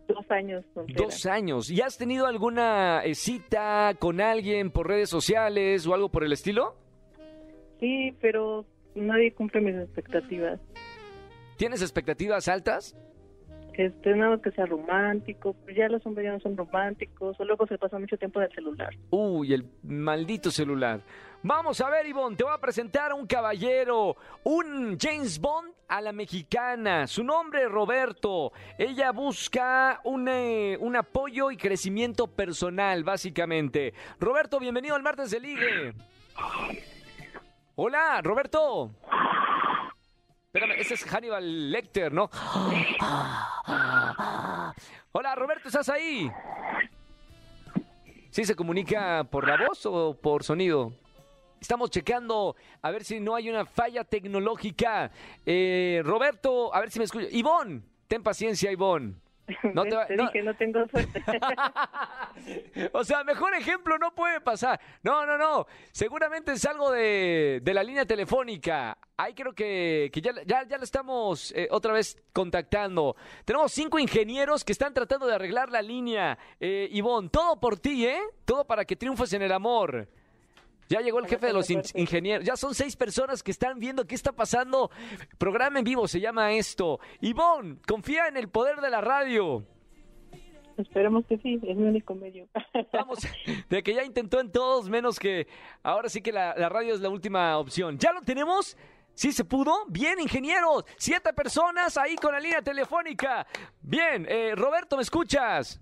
dos 0.08 0.30
años. 0.30 0.64
Dos 0.94 1.26
años. 1.26 1.70
¿Y 1.70 1.80
has 1.80 1.96
tenido 1.96 2.26
alguna 2.26 3.02
eh, 3.04 3.14
cita 3.14 3.94
con 3.98 4.20
alguien 4.20 4.70
por 4.70 4.88
redes 4.88 5.08
sociales 5.08 5.86
o 5.86 5.94
algo 5.94 6.08
por 6.10 6.24
el 6.24 6.32
estilo? 6.32 6.74
Sí, 7.78 8.14
pero 8.20 8.66
nadie 8.94 9.32
cumple 9.32 9.60
mis 9.60 9.76
expectativas. 9.76 10.60
¿Tienes 11.56 11.80
expectativas 11.82 12.48
altas? 12.48 12.96
Este, 13.74 14.14
nada 14.14 14.38
que 14.42 14.50
sea 14.50 14.66
romántico. 14.66 15.56
Ya 15.74 15.88
los 15.88 16.04
hombres 16.04 16.26
ya 16.26 16.32
no 16.32 16.40
son 16.40 16.56
románticos. 16.56 17.38
O 17.40 17.44
luego 17.44 17.66
se 17.66 17.78
pasa 17.78 17.98
mucho 17.98 18.18
tiempo 18.18 18.40
en 18.40 18.46
el 18.46 18.52
celular. 18.54 18.90
Uy, 19.10 19.54
el 19.54 19.64
maldito 19.82 20.50
celular. 20.50 21.00
Vamos 21.42 21.80
a 21.80 21.88
ver, 21.88 22.06
Ivonne, 22.06 22.37
te 22.37 22.44
voy 22.44 22.52
a 22.52 22.59
presentar 22.59 23.14
un 23.14 23.26
caballero, 23.26 24.14
un 24.44 24.99
James 25.00 25.40
Bond 25.40 25.73
a 25.88 26.02
la 26.02 26.12
mexicana. 26.12 27.06
Su 27.06 27.25
nombre 27.25 27.62
es 27.62 27.70
Roberto. 27.70 28.52
Ella 28.76 29.11
busca 29.11 30.02
un, 30.04 30.28
eh, 30.28 30.76
un 30.78 30.97
apoyo 30.97 31.50
y 31.50 31.56
crecimiento 31.56 32.26
personal, 32.26 33.04
básicamente. 33.04 33.94
Roberto, 34.18 34.61
bienvenido 34.61 34.94
al 34.94 35.02
martes 35.02 35.30
de 35.30 35.40
Ligue. 35.40 35.94
Hola, 37.75 38.20
Roberto. 38.23 38.90
Espérame, 40.44 40.73
ese 40.78 40.92
es 40.92 41.04
Hannibal 41.04 41.70
Lecter, 41.70 42.12
¿no? 42.12 42.28
Hola, 45.12 45.35
Roberto, 45.37 45.68
¿estás 45.68 45.88
ahí? 45.88 46.30
¿Sí 48.30 48.44
se 48.44 48.54
comunica 48.54 49.25
por 49.25 49.49
la 49.49 49.56
voz 49.56 49.87
o 49.87 50.14
por 50.20 50.44
sonido? 50.44 50.92
Estamos 51.60 51.90
checando 51.90 52.56
a 52.82 52.90
ver 52.90 53.04
si 53.04 53.20
no 53.20 53.34
hay 53.34 53.50
una 53.50 53.64
falla 53.66 54.02
tecnológica. 54.04 55.10
Eh, 55.44 56.00
Roberto, 56.04 56.74
a 56.74 56.80
ver 56.80 56.90
si 56.90 56.98
me 56.98 57.04
escucha. 57.04 57.26
Ivonne, 57.30 57.82
ten 58.08 58.22
paciencia, 58.22 58.70
Ivonne. 58.72 59.14
No 59.74 59.82
te 59.84 59.96
va- 59.96 60.06
te 60.06 60.16
no- 60.16 60.26
dije, 60.26 60.42
no 60.42 60.54
tengo 60.54 60.86
suerte. 60.88 61.22
o 62.92 63.04
sea, 63.04 63.24
mejor 63.24 63.52
ejemplo 63.54 63.98
no 63.98 64.14
puede 64.14 64.40
pasar. 64.40 64.80
No, 65.02 65.26
no, 65.26 65.36
no. 65.36 65.66
Seguramente 65.92 66.52
es 66.52 66.64
algo 66.64 66.90
de, 66.92 67.60
de 67.62 67.74
la 67.74 67.82
línea 67.82 68.04
telefónica. 68.06 68.96
Ahí 69.16 69.34
creo 69.34 69.52
que, 69.52 70.08
que 70.12 70.20
ya, 70.20 70.32
ya, 70.46 70.66
ya 70.66 70.78
lo 70.78 70.84
estamos 70.84 71.52
eh, 71.56 71.68
otra 71.70 71.92
vez 71.92 72.16
contactando. 72.32 73.16
Tenemos 73.44 73.72
cinco 73.72 73.98
ingenieros 73.98 74.64
que 74.64 74.72
están 74.72 74.94
tratando 74.94 75.26
de 75.26 75.34
arreglar 75.34 75.70
la 75.70 75.82
línea. 75.82 76.38
Eh, 76.58 76.88
Ivonne, 76.92 77.28
todo 77.28 77.58
por 77.60 77.76
ti, 77.78 78.06
¿eh? 78.06 78.20
Todo 78.44 78.64
para 78.64 78.84
que 78.84 78.96
triunfes 78.96 79.32
en 79.32 79.42
el 79.42 79.52
amor. 79.52 80.08
Ya 80.90 81.00
llegó 81.00 81.20
el 81.20 81.26
jefe 81.26 81.47
de 81.47 81.52
los 81.52 81.70
in- 81.70 81.82
ingenieros. 81.94 82.44
Ya 82.44 82.56
son 82.56 82.75
seis 82.75 82.97
personas 82.97 83.42
que 83.42 83.52
están 83.52 83.78
viendo 83.78 84.06
qué 84.06 84.14
está 84.16 84.32
pasando. 84.32 84.90
Programa 85.38 85.78
en 85.78 85.85
vivo 85.85 86.06
se 86.09 86.20
llama 86.20 86.52
esto. 86.52 86.99
Ivonne, 87.20 87.76
confía 87.87 88.26
en 88.26 88.37
el 88.37 88.49
poder 88.49 88.80
de 88.80 88.90
la 88.90 89.00
radio. 89.00 89.64
Esperemos 90.76 91.25
que 91.26 91.38
sí, 91.38 91.61
es 91.62 91.76
mi 91.76 91.85
único 91.88 92.14
medio. 92.14 92.49
Vamos, 92.92 93.20
de 93.68 93.82
que 93.82 93.94
ya 93.94 94.02
intentó 94.02 94.40
en 94.40 94.50
todos, 94.50 94.88
menos 94.88 95.18
que 95.20 95.47
ahora 95.82 96.09
sí 96.09 96.23
que 96.23 96.32
la, 96.32 96.54
la 96.56 96.68
radio 96.68 96.94
es 96.94 97.00
la 97.00 97.09
última 97.11 97.56
opción. 97.59 97.97
¿Ya 97.99 98.12
lo 98.12 98.23
tenemos? 98.23 98.76
¿Sí 99.14 99.30
se 99.32 99.44
pudo? 99.44 99.85
Bien, 99.88 100.18
ingenieros. 100.18 100.85
Siete 100.97 101.32
personas 101.35 101.97
ahí 101.99 102.16
con 102.16 102.32
la 102.32 102.40
línea 102.40 102.62
telefónica. 102.62 103.47
Bien, 103.82 104.26
eh, 104.28 104.54
Roberto, 104.56 104.97
¿me 104.97 105.02
escuchas? 105.02 105.80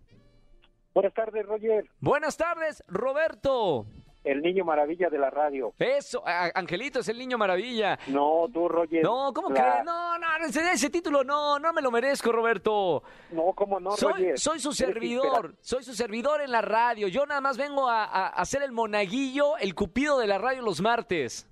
Buenas 0.93 1.15
tardes, 1.15 1.47
Roger. 1.47 1.89
Buenas 2.01 2.37
tardes, 2.37 2.83
Roberto. 2.89 3.87
El 4.25 4.43
niño 4.43 4.65
maravilla 4.65 5.09
de 5.09 5.17
la 5.19 5.31
radio. 5.31 5.73
Eso, 5.79 6.23
Angelito 6.27 6.99
es 7.01 7.09
el 7.09 7.19
niño 7.19 7.39
maravilla. 7.39 7.99
No, 8.09 8.47
tú, 8.53 8.69
Roger. 8.69 9.03
No, 9.03 9.33
¿cómo 9.33 9.49
La- 9.51 9.55
crees? 9.55 9.85
No, 9.85 10.19
no, 10.19 10.27
ese, 10.45 10.73
ese 10.73 10.91
título 10.91 11.23
no, 11.25 11.59
no 11.59 11.73
me 11.73 11.81
lo 11.81 11.91
merezco, 11.91 12.31
Roberto. 12.33 13.03
No, 13.31 13.53
¿cómo 13.55 13.79
no, 13.81 13.93
soy, 13.93 14.13
Roger? 14.13 14.39
soy 14.39 14.59
su 14.59 14.73
servidor, 14.73 15.55
soy 15.61 15.83
su 15.85 15.95
servidor 15.95 16.41
en 16.43 16.51
la 16.51 16.61
radio. 16.61 17.09
Yo 17.09 17.25
nada 17.27 17.41
más 17.41 17.57
vengo 17.57 17.89
a, 17.89 18.05
a- 18.05 18.29
a 18.29 18.45
ser 18.45 18.63
el 18.63 18.73
monaguillo, 18.73 19.57
el 19.59 19.75
cupido 19.75 20.19
de 20.19 20.27
la 20.27 20.37
radio 20.39 20.63
los 20.63 20.81
martes. 20.83 21.49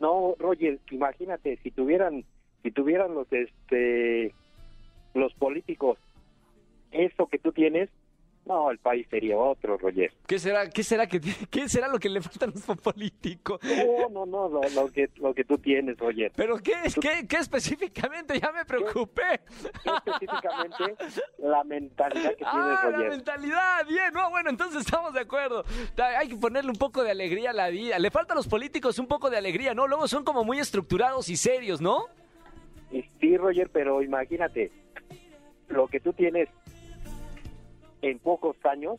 No, 0.00 0.34
Roger, 0.38 0.78
imagínate, 0.90 1.58
si 1.62 1.70
tuvieran, 1.70 2.24
si 2.62 2.70
tuvieran 2.70 3.14
los, 3.14 3.26
este, 3.32 4.34
los 5.14 5.32
políticos, 5.34 5.98
eso 6.90 7.26
que 7.26 7.38
tú 7.38 7.52
tienes, 7.52 7.90
No, 8.48 8.70
el 8.70 8.78
país 8.78 9.06
sería 9.10 9.36
otro, 9.36 9.76
Roger. 9.76 10.10
¿Qué 10.26 10.38
será, 10.38 10.70
qué 10.70 10.82
será, 10.82 11.06
que, 11.06 11.20
qué 11.50 11.68
será 11.68 11.86
lo 11.86 11.98
que 11.98 12.08
le 12.08 12.22
falta 12.22 12.46
a 12.46 12.48
los 12.48 12.78
políticos? 12.80 13.60
No, 13.62 14.08
no, 14.08 14.24
no, 14.24 14.48
lo, 14.48 14.62
lo 14.70 14.90
que, 14.90 15.10
lo 15.16 15.34
que 15.34 15.44
tú 15.44 15.58
tienes, 15.58 15.98
Roger. 15.98 16.32
¿Pero 16.34 16.56
qué, 16.56 16.72
qué, 16.98 17.26
qué 17.28 17.36
específicamente? 17.36 18.40
Ya 18.40 18.50
me 18.50 18.64
preocupé. 18.64 19.40
¿Qué 19.84 19.90
específicamente 19.90 20.96
la 21.36 21.62
mentalidad 21.62 22.30
que 22.30 22.36
tienes, 22.36 22.54
Ah, 22.54 22.80
la 22.84 22.90
Roger. 22.96 23.10
mentalidad, 23.10 23.86
bien, 23.86 24.14
no, 24.14 24.30
bueno, 24.30 24.48
entonces 24.48 24.80
estamos 24.80 25.12
de 25.12 25.20
acuerdo. 25.20 25.64
Hay 26.18 26.28
que 26.28 26.36
ponerle 26.36 26.70
un 26.70 26.78
poco 26.78 27.04
de 27.04 27.10
alegría 27.10 27.50
a 27.50 27.52
la 27.52 27.68
vida. 27.68 27.98
Le 27.98 28.10
falta 28.10 28.32
a 28.32 28.36
los 28.36 28.48
políticos 28.48 28.98
un 28.98 29.08
poco 29.08 29.28
de 29.28 29.36
alegría, 29.36 29.74
¿no? 29.74 29.86
Luego 29.86 30.08
son 30.08 30.24
como 30.24 30.42
muy 30.42 30.58
estructurados 30.58 31.28
y 31.28 31.36
serios, 31.36 31.82
¿no? 31.82 32.06
Sí, 33.20 33.36
Roger, 33.36 33.68
pero 33.70 34.00
imagínate, 34.00 34.72
lo 35.68 35.86
que 35.88 36.00
tú 36.00 36.14
tienes 36.14 36.48
en 38.02 38.18
pocos 38.18 38.56
años, 38.64 38.98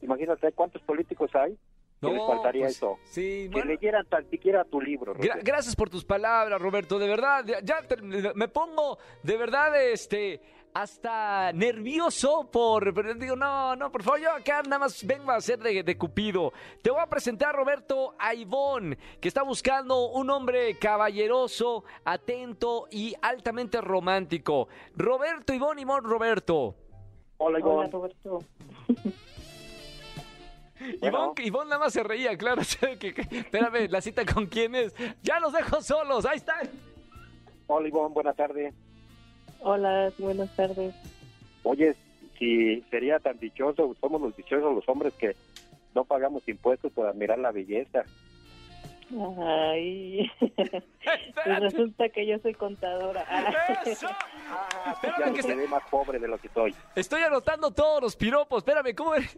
imagínate 0.00 0.52
cuántos 0.52 0.82
políticos 0.82 1.30
hay 1.34 1.56
que 2.00 2.12
les 2.12 2.24
faltaría 2.26 2.62
pues, 2.66 2.76
eso. 2.76 2.96
Sí, 3.06 3.48
Que 3.48 3.48
bueno. 3.50 3.72
leyeran 3.72 4.06
tan 4.06 4.28
siquiera 4.30 4.64
tu 4.64 4.80
libro. 4.80 5.14
Gra- 5.16 5.40
gracias 5.42 5.74
por 5.74 5.90
tus 5.90 6.04
palabras, 6.04 6.60
Roberto. 6.62 6.96
De 6.98 7.08
verdad, 7.08 7.44
ya- 7.64 7.82
te- 7.82 8.00
me 8.00 8.46
pongo 8.46 8.98
de 9.24 9.36
verdad 9.36 9.82
este 9.82 10.40
hasta 10.74 11.50
nervioso 11.54 12.48
por 12.52 12.92
digo, 13.18 13.34
no, 13.34 13.74
no, 13.74 13.90
por 13.90 14.04
favor, 14.04 14.20
yo 14.20 14.30
acá 14.30 14.62
nada 14.62 14.78
más 14.78 15.04
vengo 15.04 15.32
a 15.32 15.40
ser 15.40 15.58
de, 15.58 15.82
de 15.82 15.98
Cupido. 15.98 16.52
Te 16.82 16.90
voy 16.92 17.00
a 17.00 17.06
presentar, 17.08 17.52
Roberto, 17.56 18.14
a 18.16 18.32
Ivonne, 18.32 18.96
que 19.20 19.26
está 19.26 19.42
buscando 19.42 20.10
un 20.10 20.30
hombre 20.30 20.78
caballeroso, 20.78 21.82
atento 22.04 22.86
y 22.92 23.14
altamente 23.22 23.80
romántico. 23.80 24.68
Roberto, 24.94 25.52
Ivonne, 25.52 25.82
Ivonne, 25.82 26.06
Roberto. 26.08 26.76
Hola, 27.38 27.58
Hola, 27.58 27.58
Ivonne. 27.60 27.90
Roberto. 27.90 28.38
Bueno. 31.00 31.18
Ivonne, 31.34 31.44
Ivonne 31.44 31.70
nada 31.70 31.80
más 31.80 31.92
se 31.92 32.02
reía, 32.04 32.36
claro. 32.38 32.62
que- 33.00 33.12
que- 33.12 33.38
espérame, 33.38 33.88
la 33.90 34.00
cita 34.00 34.24
con 34.24 34.46
quién 34.46 34.76
es. 34.76 34.94
Ya 35.22 35.40
los 35.40 35.52
dejo 35.52 35.82
solos, 35.82 36.24
ahí 36.24 36.36
están. 36.36 36.68
Hola, 37.66 37.88
Ivonne, 37.88 38.14
buenas 38.14 38.36
tardes. 38.36 38.72
Hola, 39.60 40.12
buenas 40.18 40.54
tardes. 40.54 40.94
Oye, 41.64 41.96
si 42.38 42.80
sería 42.90 43.18
tan 43.18 43.38
dichoso, 43.40 43.94
somos 44.00 44.20
los 44.20 44.36
dichosos 44.36 44.72
los 44.72 44.88
hombres 44.88 45.12
que 45.14 45.34
no 45.96 46.04
pagamos 46.04 46.48
impuestos 46.48 46.92
por 46.92 47.06
admirar 47.08 47.40
la 47.40 47.50
belleza. 47.50 48.04
Ay, 49.40 50.30
pues 50.38 51.60
resulta 51.60 52.08
que 52.10 52.24
yo 52.24 52.38
soy 52.38 52.54
contadora. 52.54 53.22
¡Eso! 53.84 54.06
Ah, 54.50 54.92
Espérame 54.94 55.18
ya 55.18 55.24
que 55.26 55.30
me 55.32 55.38
está- 55.40 55.54
quedé 55.54 55.68
más 55.68 55.82
pobre 55.90 56.18
de 56.18 56.28
lo 56.28 56.38
que 56.38 56.48
soy. 56.48 56.74
Estoy 56.96 57.22
anotando 57.22 57.70
todos 57.72 58.02
los 58.02 58.16
piropos. 58.16 58.58
Espérame, 58.58 58.94
¿cómo 58.94 59.14
eres? 59.14 59.36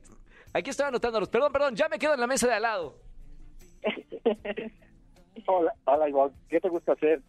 Aquí 0.52 0.70
estoy 0.70 0.86
anotándolos. 0.86 1.28
Perdón, 1.28 1.52
perdón, 1.52 1.74
ya 1.76 1.88
me 1.88 1.98
quedo 1.98 2.14
en 2.14 2.20
la 2.20 2.26
mesa 2.26 2.46
de 2.48 2.54
al 2.54 2.62
lado. 2.62 2.96
Hola, 5.46 5.72
hola 5.84 6.08
Ivonne, 6.08 6.34
¿qué 6.48 6.60
te 6.60 6.68
gusta 6.68 6.92
hacer? 6.92 7.20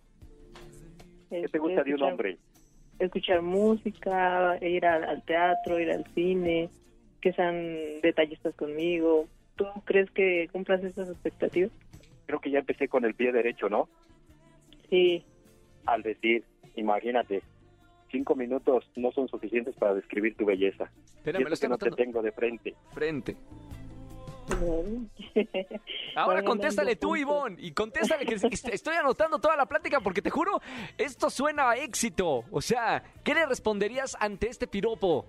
¿Qué 1.30 1.40
te 1.40 1.46
este, 1.46 1.58
gusta 1.60 1.84
de 1.84 1.94
un 1.94 1.96
escuchar- 2.00 2.12
hombre? 2.12 2.38
Escuchar 3.00 3.42
música, 3.42 4.58
ir 4.62 4.86
al, 4.86 5.04
al 5.04 5.24
teatro, 5.24 5.80
ir 5.80 5.90
al 5.90 6.06
cine, 6.14 6.70
que 7.20 7.34
sean 7.34 7.56
detallistas 8.02 8.54
conmigo. 8.56 9.26
¿Tú 9.56 9.66
crees 9.86 10.12
que 10.12 10.48
cumplas 10.52 10.84
esas 10.84 11.10
expectativas? 11.10 11.72
Creo 12.28 12.40
que 12.40 12.52
ya 12.52 12.60
empecé 12.60 12.88
con 12.88 13.04
el 13.06 13.16
pie 13.16 13.32
derecho, 13.32 13.70
¿no? 13.70 13.90
Sí, 14.90 15.26
Al 15.86 16.04
decir, 16.04 16.44
imagínate, 16.76 17.42
cinco 18.12 18.36
minutos 18.36 18.90
no 18.96 19.12
son 19.12 19.28
suficientes 19.28 19.76
para 19.76 19.94
describir 19.96 20.36
tu 20.36 20.46
belleza. 20.46 20.92
Espérame, 21.18 21.48
lo 21.50 21.56
que 21.56 21.68
no 21.68 21.78
te 21.78 21.92
tengo 21.92 22.22
de 22.22 22.32
frente. 22.32 22.76
Frente. 22.94 23.36
Ahora 26.16 26.44
contéstale 26.44 26.96
tú. 26.96 27.16
Ivonne. 27.16 27.56
Y 27.60 27.72
contéstale 27.72 28.26
que 28.26 28.36
est- 28.36 28.68
estoy 28.70 28.96
anotando 28.96 29.40
toda 29.40 29.56
la 29.56 29.66
plática 29.66 30.00
porque 30.02 30.22
te 30.22 30.30
juro, 30.30 30.62
esto 30.98 31.30
suena 31.30 31.70
a 31.72 31.78
éxito. 31.78 32.44
O 32.52 32.62
sea, 32.62 33.04
¿qué 33.24 33.34
le 33.34 33.46
responderías 33.46 34.18
ante 34.20 34.48
este 34.50 34.68
piropo? 34.68 35.26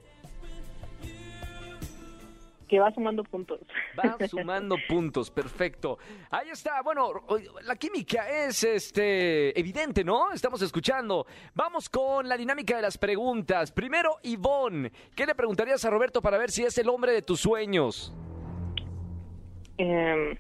Que 2.73 2.81
va 2.81 2.91
sumando 2.91 3.23
puntos. 3.23 3.61
Va 3.99 4.17
sumando 4.29 4.77
puntos, 4.89 5.31
perfecto. 5.31 5.99
Ahí 6.31 6.49
está, 6.49 6.81
bueno, 6.81 7.13
la 7.65 7.77
química 7.77 8.47
es 8.47 8.65
este 8.65 9.61
evidente, 9.61 10.03
¿no? 10.03 10.33
Estamos 10.33 10.63
escuchando. 10.63 11.27
Vamos 11.55 11.91
con 11.91 12.27
la 12.27 12.35
dinámica 12.35 12.75
de 12.75 12.81
las 12.81 12.97
preguntas. 12.97 13.73
Primero, 13.73 14.17
Ivonne, 14.23 14.91
¿qué 15.15 15.27
le 15.27 15.35
preguntarías 15.35 15.85
a 15.85 15.91
Roberto 15.91 16.23
para 16.23 16.39
ver 16.39 16.51
si 16.51 16.63
es 16.65 16.79
el 16.79 16.89
hombre 16.89 17.13
de 17.13 17.21
tus 17.21 17.41
sueños? 17.41 18.11
Em, 19.77 20.35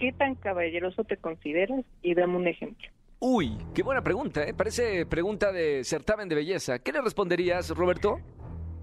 ¿Qué 0.00 0.12
tan 0.14 0.34
caballeroso 0.34 1.04
te 1.04 1.16
consideras? 1.16 1.84
Y 2.02 2.14
dame 2.14 2.34
un 2.34 2.48
ejemplo. 2.48 2.88
Uy, 3.20 3.56
qué 3.72 3.84
buena 3.84 4.02
pregunta, 4.02 4.42
¿eh? 4.42 4.52
Parece 4.52 5.06
pregunta 5.06 5.52
de 5.52 5.84
certamen 5.84 6.28
de 6.28 6.34
belleza. 6.34 6.80
¿Qué 6.80 6.90
le 6.90 7.02
responderías, 7.02 7.70
Roberto? 7.70 8.18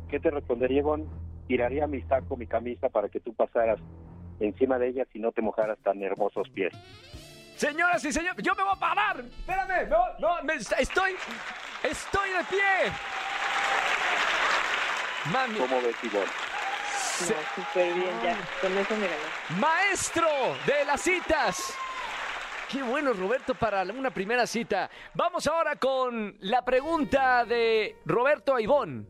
¿Qué 0.09 0.17
te 0.21 0.31
respondería, 0.31 0.77
Ivonne? 0.79 1.24
Tiraría 1.47 1.87
mi 1.87 2.01
saco, 2.03 2.35
mi 2.37 2.47
camisa 2.47 2.89
para 2.89 3.09
que 3.09 3.19
tú 3.19 3.33
pasaras 3.33 3.79
encima 4.39 4.77
de 4.79 4.89
ella 4.89 5.05
y 5.13 5.19
no 5.19 5.31
te 5.31 5.41
mojaras 5.41 5.77
tan 5.79 6.01
hermosos 6.01 6.49
pies. 6.49 6.73
Señoras 7.55 8.03
y 8.03 8.11
señores, 8.11 8.43
yo 8.43 8.53
me 8.55 8.63
voy 8.63 8.73
a 8.75 8.79
parar. 8.79 9.19
Espérame, 9.19 9.89
no, 9.89 10.05
no, 10.19 10.43
me- 10.43 10.55
estoy, 10.55 11.15
estoy 11.83 12.29
de 12.31 12.43
pie. 12.49 12.91
Mami, 15.31 15.57
¿Cómo 15.57 15.81
ves, 15.81 15.95
Ivonne? 16.03 16.25
se- 16.93 17.33
No, 17.33 17.39
súper 17.55 17.93
bien, 17.93 18.21
ya. 18.23 18.37
Con 18.61 18.77
eso 18.77 18.95
me 18.97 19.07
ganó. 19.07 19.59
maestro 19.61 20.27
de 20.67 20.85
las 20.85 21.01
citas. 21.01 21.73
Qué 22.69 22.83
bueno, 22.83 23.13
Roberto, 23.13 23.55
para 23.55 23.83
una 23.83 24.09
primera 24.11 24.45
cita. 24.45 24.89
Vamos 25.13 25.47
ahora 25.47 25.75
con 25.77 26.35
la 26.41 26.63
pregunta 26.65 27.45
de 27.45 27.95
Roberto 28.05 28.55
a 28.55 28.61
Ivonne. 28.61 29.05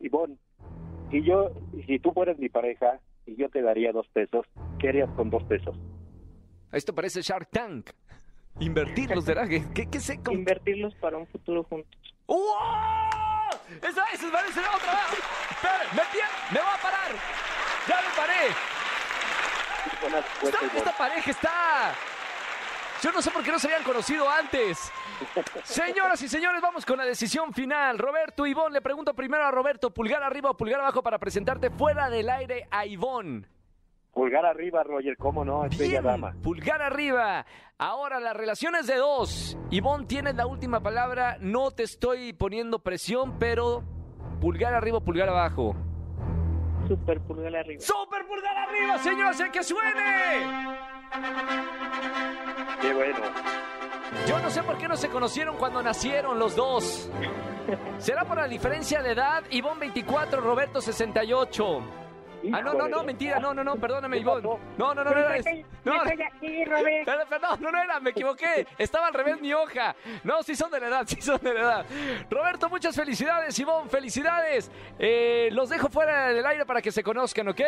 Ivonne, 0.00 0.36
si 1.10 1.22
yo, 1.22 1.50
si 1.86 1.98
tú 1.98 2.12
fueras 2.12 2.38
mi 2.38 2.48
pareja 2.48 2.98
y 3.26 3.36
yo 3.36 3.48
te 3.48 3.62
daría 3.62 3.92
dos 3.92 4.06
pesos, 4.08 4.46
¿qué 4.78 4.88
harías 4.88 5.10
con 5.16 5.30
dos 5.30 5.42
pesos? 5.44 5.76
Esto 6.72 6.94
parece 6.94 7.22
Shark 7.22 7.48
Tank. 7.50 7.90
Invertirlos, 8.60 9.24
¿verdad? 9.24 9.48
¿Qué, 9.48 9.64
qué, 9.74 9.88
qué 9.90 10.00
sé? 10.00 10.20
cómo- 10.22 10.36
Invertirlos 10.38 10.94
para 10.96 11.16
un 11.16 11.26
futuro 11.28 11.64
juntos. 11.64 11.90
¡Wow! 12.26 12.38
¡Esa 13.76 14.04
es! 14.12 14.20
¡Parece 14.30 14.60
otra 14.60 14.92
vez! 14.92 15.20
Espera, 15.50 15.84
me, 15.92 16.02
me 16.52 16.60
voy 16.60 16.74
a 16.78 16.82
parar. 16.82 17.12
¡Ya 17.88 17.96
me 17.96 18.16
paré! 18.16 18.52
Esta 20.76 20.92
pareja 20.96 21.30
está... 21.30 21.94
Yo 23.02 23.12
no 23.12 23.22
sé 23.22 23.30
por 23.30 23.42
qué 23.42 23.50
no 23.50 23.58
se 23.58 23.68
habían 23.68 23.82
conocido 23.82 24.28
antes. 24.28 24.92
Señoras 25.64 26.20
y 26.22 26.28
señores, 26.28 26.60
vamos 26.60 26.84
con 26.84 26.98
la 26.98 27.04
decisión 27.04 27.52
final. 27.52 27.98
Roberto, 27.98 28.46
Ivonne, 28.46 28.74
le 28.74 28.82
pregunto 28.82 29.14
primero 29.14 29.44
a 29.44 29.50
Roberto, 29.50 29.90
pulgar 29.92 30.22
arriba 30.22 30.50
o 30.50 30.56
pulgar 30.56 30.80
abajo 30.80 31.02
para 31.02 31.18
presentarte 31.18 31.70
fuera 31.70 32.10
del 32.10 32.28
aire 32.28 32.68
a 32.70 32.84
Ivonne. 32.86 33.46
Pulgar 34.12 34.44
arriba, 34.44 34.82
Roger, 34.82 35.16
¿cómo 35.16 35.44
no? 35.44 35.64
Es 35.64 35.78
bella 35.78 36.02
dama. 36.02 36.34
pulgar 36.42 36.82
arriba. 36.82 37.46
Ahora 37.78 38.20
las 38.20 38.36
relaciones 38.36 38.86
de 38.86 38.96
dos. 38.96 39.56
Ivonne, 39.70 40.06
tienes 40.06 40.34
la 40.34 40.46
última 40.46 40.80
palabra. 40.80 41.38
No 41.40 41.70
te 41.70 41.84
estoy 41.84 42.32
poniendo 42.32 42.80
presión, 42.80 43.38
pero 43.38 43.82
pulgar 44.40 44.74
arriba 44.74 44.98
o 44.98 45.00
pulgar 45.04 45.28
abajo. 45.28 45.74
Super 46.88 47.20
pulgar 47.20 47.54
arriba. 47.54 47.80
¡Super 47.80 48.26
pulgar 48.26 48.56
arriba, 48.56 48.98
señores! 48.98 49.38
¡El 49.38 49.50
que 49.52 49.62
suene! 49.62 50.99
Qué 52.80 52.94
bueno. 52.94 53.18
Yo 54.26 54.38
no 54.38 54.50
sé 54.50 54.62
por 54.62 54.78
qué 54.78 54.88
no 54.88 54.96
se 54.96 55.08
conocieron 55.08 55.56
cuando 55.56 55.82
nacieron 55.82 56.38
los 56.38 56.56
dos. 56.56 57.10
¿Será 57.98 58.24
por 58.24 58.36
la 58.38 58.48
diferencia 58.48 59.02
de 59.02 59.12
edad? 59.12 59.44
Ivonne 59.50 59.80
24, 59.80 60.40
Roberto 60.40 60.80
68. 60.80 61.82
Ah, 62.52 62.62
no, 62.62 62.72
no, 62.72 62.88
no, 62.88 63.04
mentira, 63.04 63.38
no, 63.38 63.52
no, 63.52 63.62
no, 63.62 63.76
perdóname, 63.76 64.16
¿Qué 64.16 64.22
Ivonne. 64.22 64.42
No, 64.78 64.94
no, 64.94 65.04
no, 65.04 65.04
no. 65.04 65.10
No, 65.12 65.94
perdón, 67.28 67.60
no, 67.60 67.70
no 67.70 67.82
era, 67.82 68.00
me 68.00 68.10
equivoqué. 68.10 68.66
Estaba 68.78 69.08
al 69.08 69.14
revés 69.14 69.40
mi 69.40 69.52
hoja. 69.52 69.94
No, 70.24 70.42
sí 70.42 70.56
son 70.56 70.70
de 70.70 70.80
la 70.80 70.88
edad, 70.88 71.02
sí 71.06 71.20
son 71.20 71.38
de 71.42 71.52
la 71.54 71.60
edad. 71.60 71.86
Roberto, 72.30 72.68
muchas 72.70 72.96
felicidades, 72.96 73.58
Ivonne, 73.58 73.90
felicidades. 73.90 74.70
Eh, 74.98 75.50
los 75.52 75.68
dejo 75.68 75.88
fuera 75.90 76.28
del 76.28 76.46
aire 76.46 76.64
para 76.64 76.80
que 76.80 76.90
se 76.90 77.02
conozcan, 77.02 77.48
¿ok? 77.48 77.60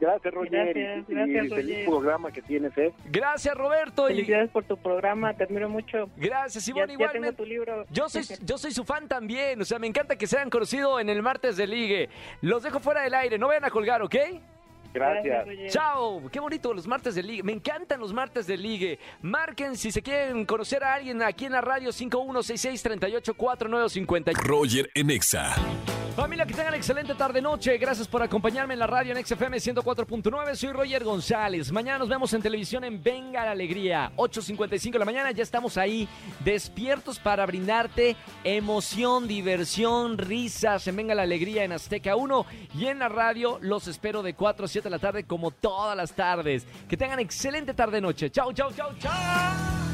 Gracias, 0.00 0.34
Roger. 0.34 0.74
Gracias, 0.74 1.08
y, 1.08 1.12
gracias, 1.14 1.46
y 1.46 1.48
feliz 1.48 1.76
Roger. 1.76 1.84
programa 1.86 2.30
que 2.32 2.42
tienes, 2.42 2.76
¿eh? 2.76 2.92
Gracias, 3.06 3.54
Roberto. 3.56 4.08
Y 4.10 4.14
Felicidades 4.14 4.50
por 4.50 4.64
tu 4.64 4.76
programa, 4.76 5.32
te 5.34 5.44
admiro 5.44 5.68
mucho. 5.68 6.08
gracias, 6.16 6.66
Ya, 6.66 6.70
Ivonne, 6.72 6.92
ya 6.92 6.98
tengo 6.98 7.04
igualmente. 7.10 7.36
tu 7.36 7.46
libro. 7.46 7.86
Yo 7.90 8.08
soy, 8.08 8.22
yo 8.44 8.58
soy 8.58 8.72
su 8.72 8.84
fan 8.84 9.06
también, 9.08 9.60
o 9.60 9.64
sea, 9.64 9.78
me 9.78 9.86
encanta 9.86 10.16
que 10.16 10.26
se 10.26 10.36
hayan 10.36 10.50
conocido 10.50 10.98
en 11.00 11.08
el 11.08 11.22
martes 11.22 11.56
de 11.56 11.66
ligue. 11.66 12.08
Los 12.42 12.62
dejo 12.62 12.80
fuera 12.80 13.02
del 13.02 13.14
aire, 13.14 13.38
no 13.38 13.48
vayan 13.48 13.64
a 13.64 13.70
colgar, 13.70 14.02
¿ok? 14.02 14.14
Gracias. 14.92 15.46
Chao, 15.72 16.22
qué 16.30 16.38
bonito 16.38 16.72
los 16.72 16.86
martes 16.86 17.16
de 17.16 17.22
ligue, 17.24 17.42
me 17.42 17.50
encantan 17.52 17.98
los 17.98 18.12
martes 18.12 18.46
de 18.46 18.56
ligue. 18.56 19.00
Marquen 19.22 19.76
si 19.76 19.90
se 19.90 20.00
quieren 20.02 20.44
conocer 20.46 20.84
a 20.84 20.94
alguien 20.94 21.20
aquí 21.22 21.46
en 21.46 21.52
la 21.52 21.60
radio 21.60 21.90
5166384950. 21.90 24.32
Roger 24.34 24.88
en 24.94 25.10
Exa. 25.10 25.52
Familia, 26.14 26.46
que 26.46 26.54
tengan 26.54 26.74
excelente 26.74 27.12
tarde-noche. 27.16 27.76
Gracias 27.76 28.06
por 28.06 28.22
acompañarme 28.22 28.74
en 28.74 28.78
la 28.78 28.86
radio 28.86 29.16
en 29.16 29.26
XFM 29.26 29.56
104.9. 29.56 30.54
Soy 30.54 30.70
Roger 30.70 31.02
González. 31.02 31.72
Mañana 31.72 31.98
nos 31.98 32.08
vemos 32.08 32.32
en 32.34 32.40
televisión 32.40 32.84
en 32.84 33.02
Venga 33.02 33.44
la 33.44 33.50
Alegría. 33.50 34.12
8.55 34.16 34.92
de 34.92 34.98
la 35.00 35.04
mañana. 35.04 35.32
Ya 35.32 35.42
estamos 35.42 35.76
ahí 35.76 36.08
despiertos 36.44 37.18
para 37.18 37.44
brindarte 37.46 38.14
emoción, 38.44 39.26
diversión, 39.26 40.16
risas 40.16 40.86
en 40.86 40.94
Venga 40.94 41.16
la 41.16 41.22
Alegría 41.22 41.64
en 41.64 41.72
Azteca 41.72 42.14
1. 42.14 42.46
Y 42.78 42.86
en 42.86 43.00
la 43.00 43.08
radio 43.08 43.58
los 43.60 43.88
espero 43.88 44.22
de 44.22 44.34
4 44.34 44.66
a 44.66 44.68
7 44.68 44.84
de 44.84 44.90
la 44.90 45.00
tarde 45.00 45.24
como 45.24 45.50
todas 45.50 45.96
las 45.96 46.12
tardes. 46.12 46.64
Que 46.88 46.96
tengan 46.96 47.18
excelente 47.18 47.74
tarde-noche. 47.74 48.30
Chau, 48.30 48.52
chau, 48.52 48.70
chau, 48.72 48.90
chau. 49.00 49.93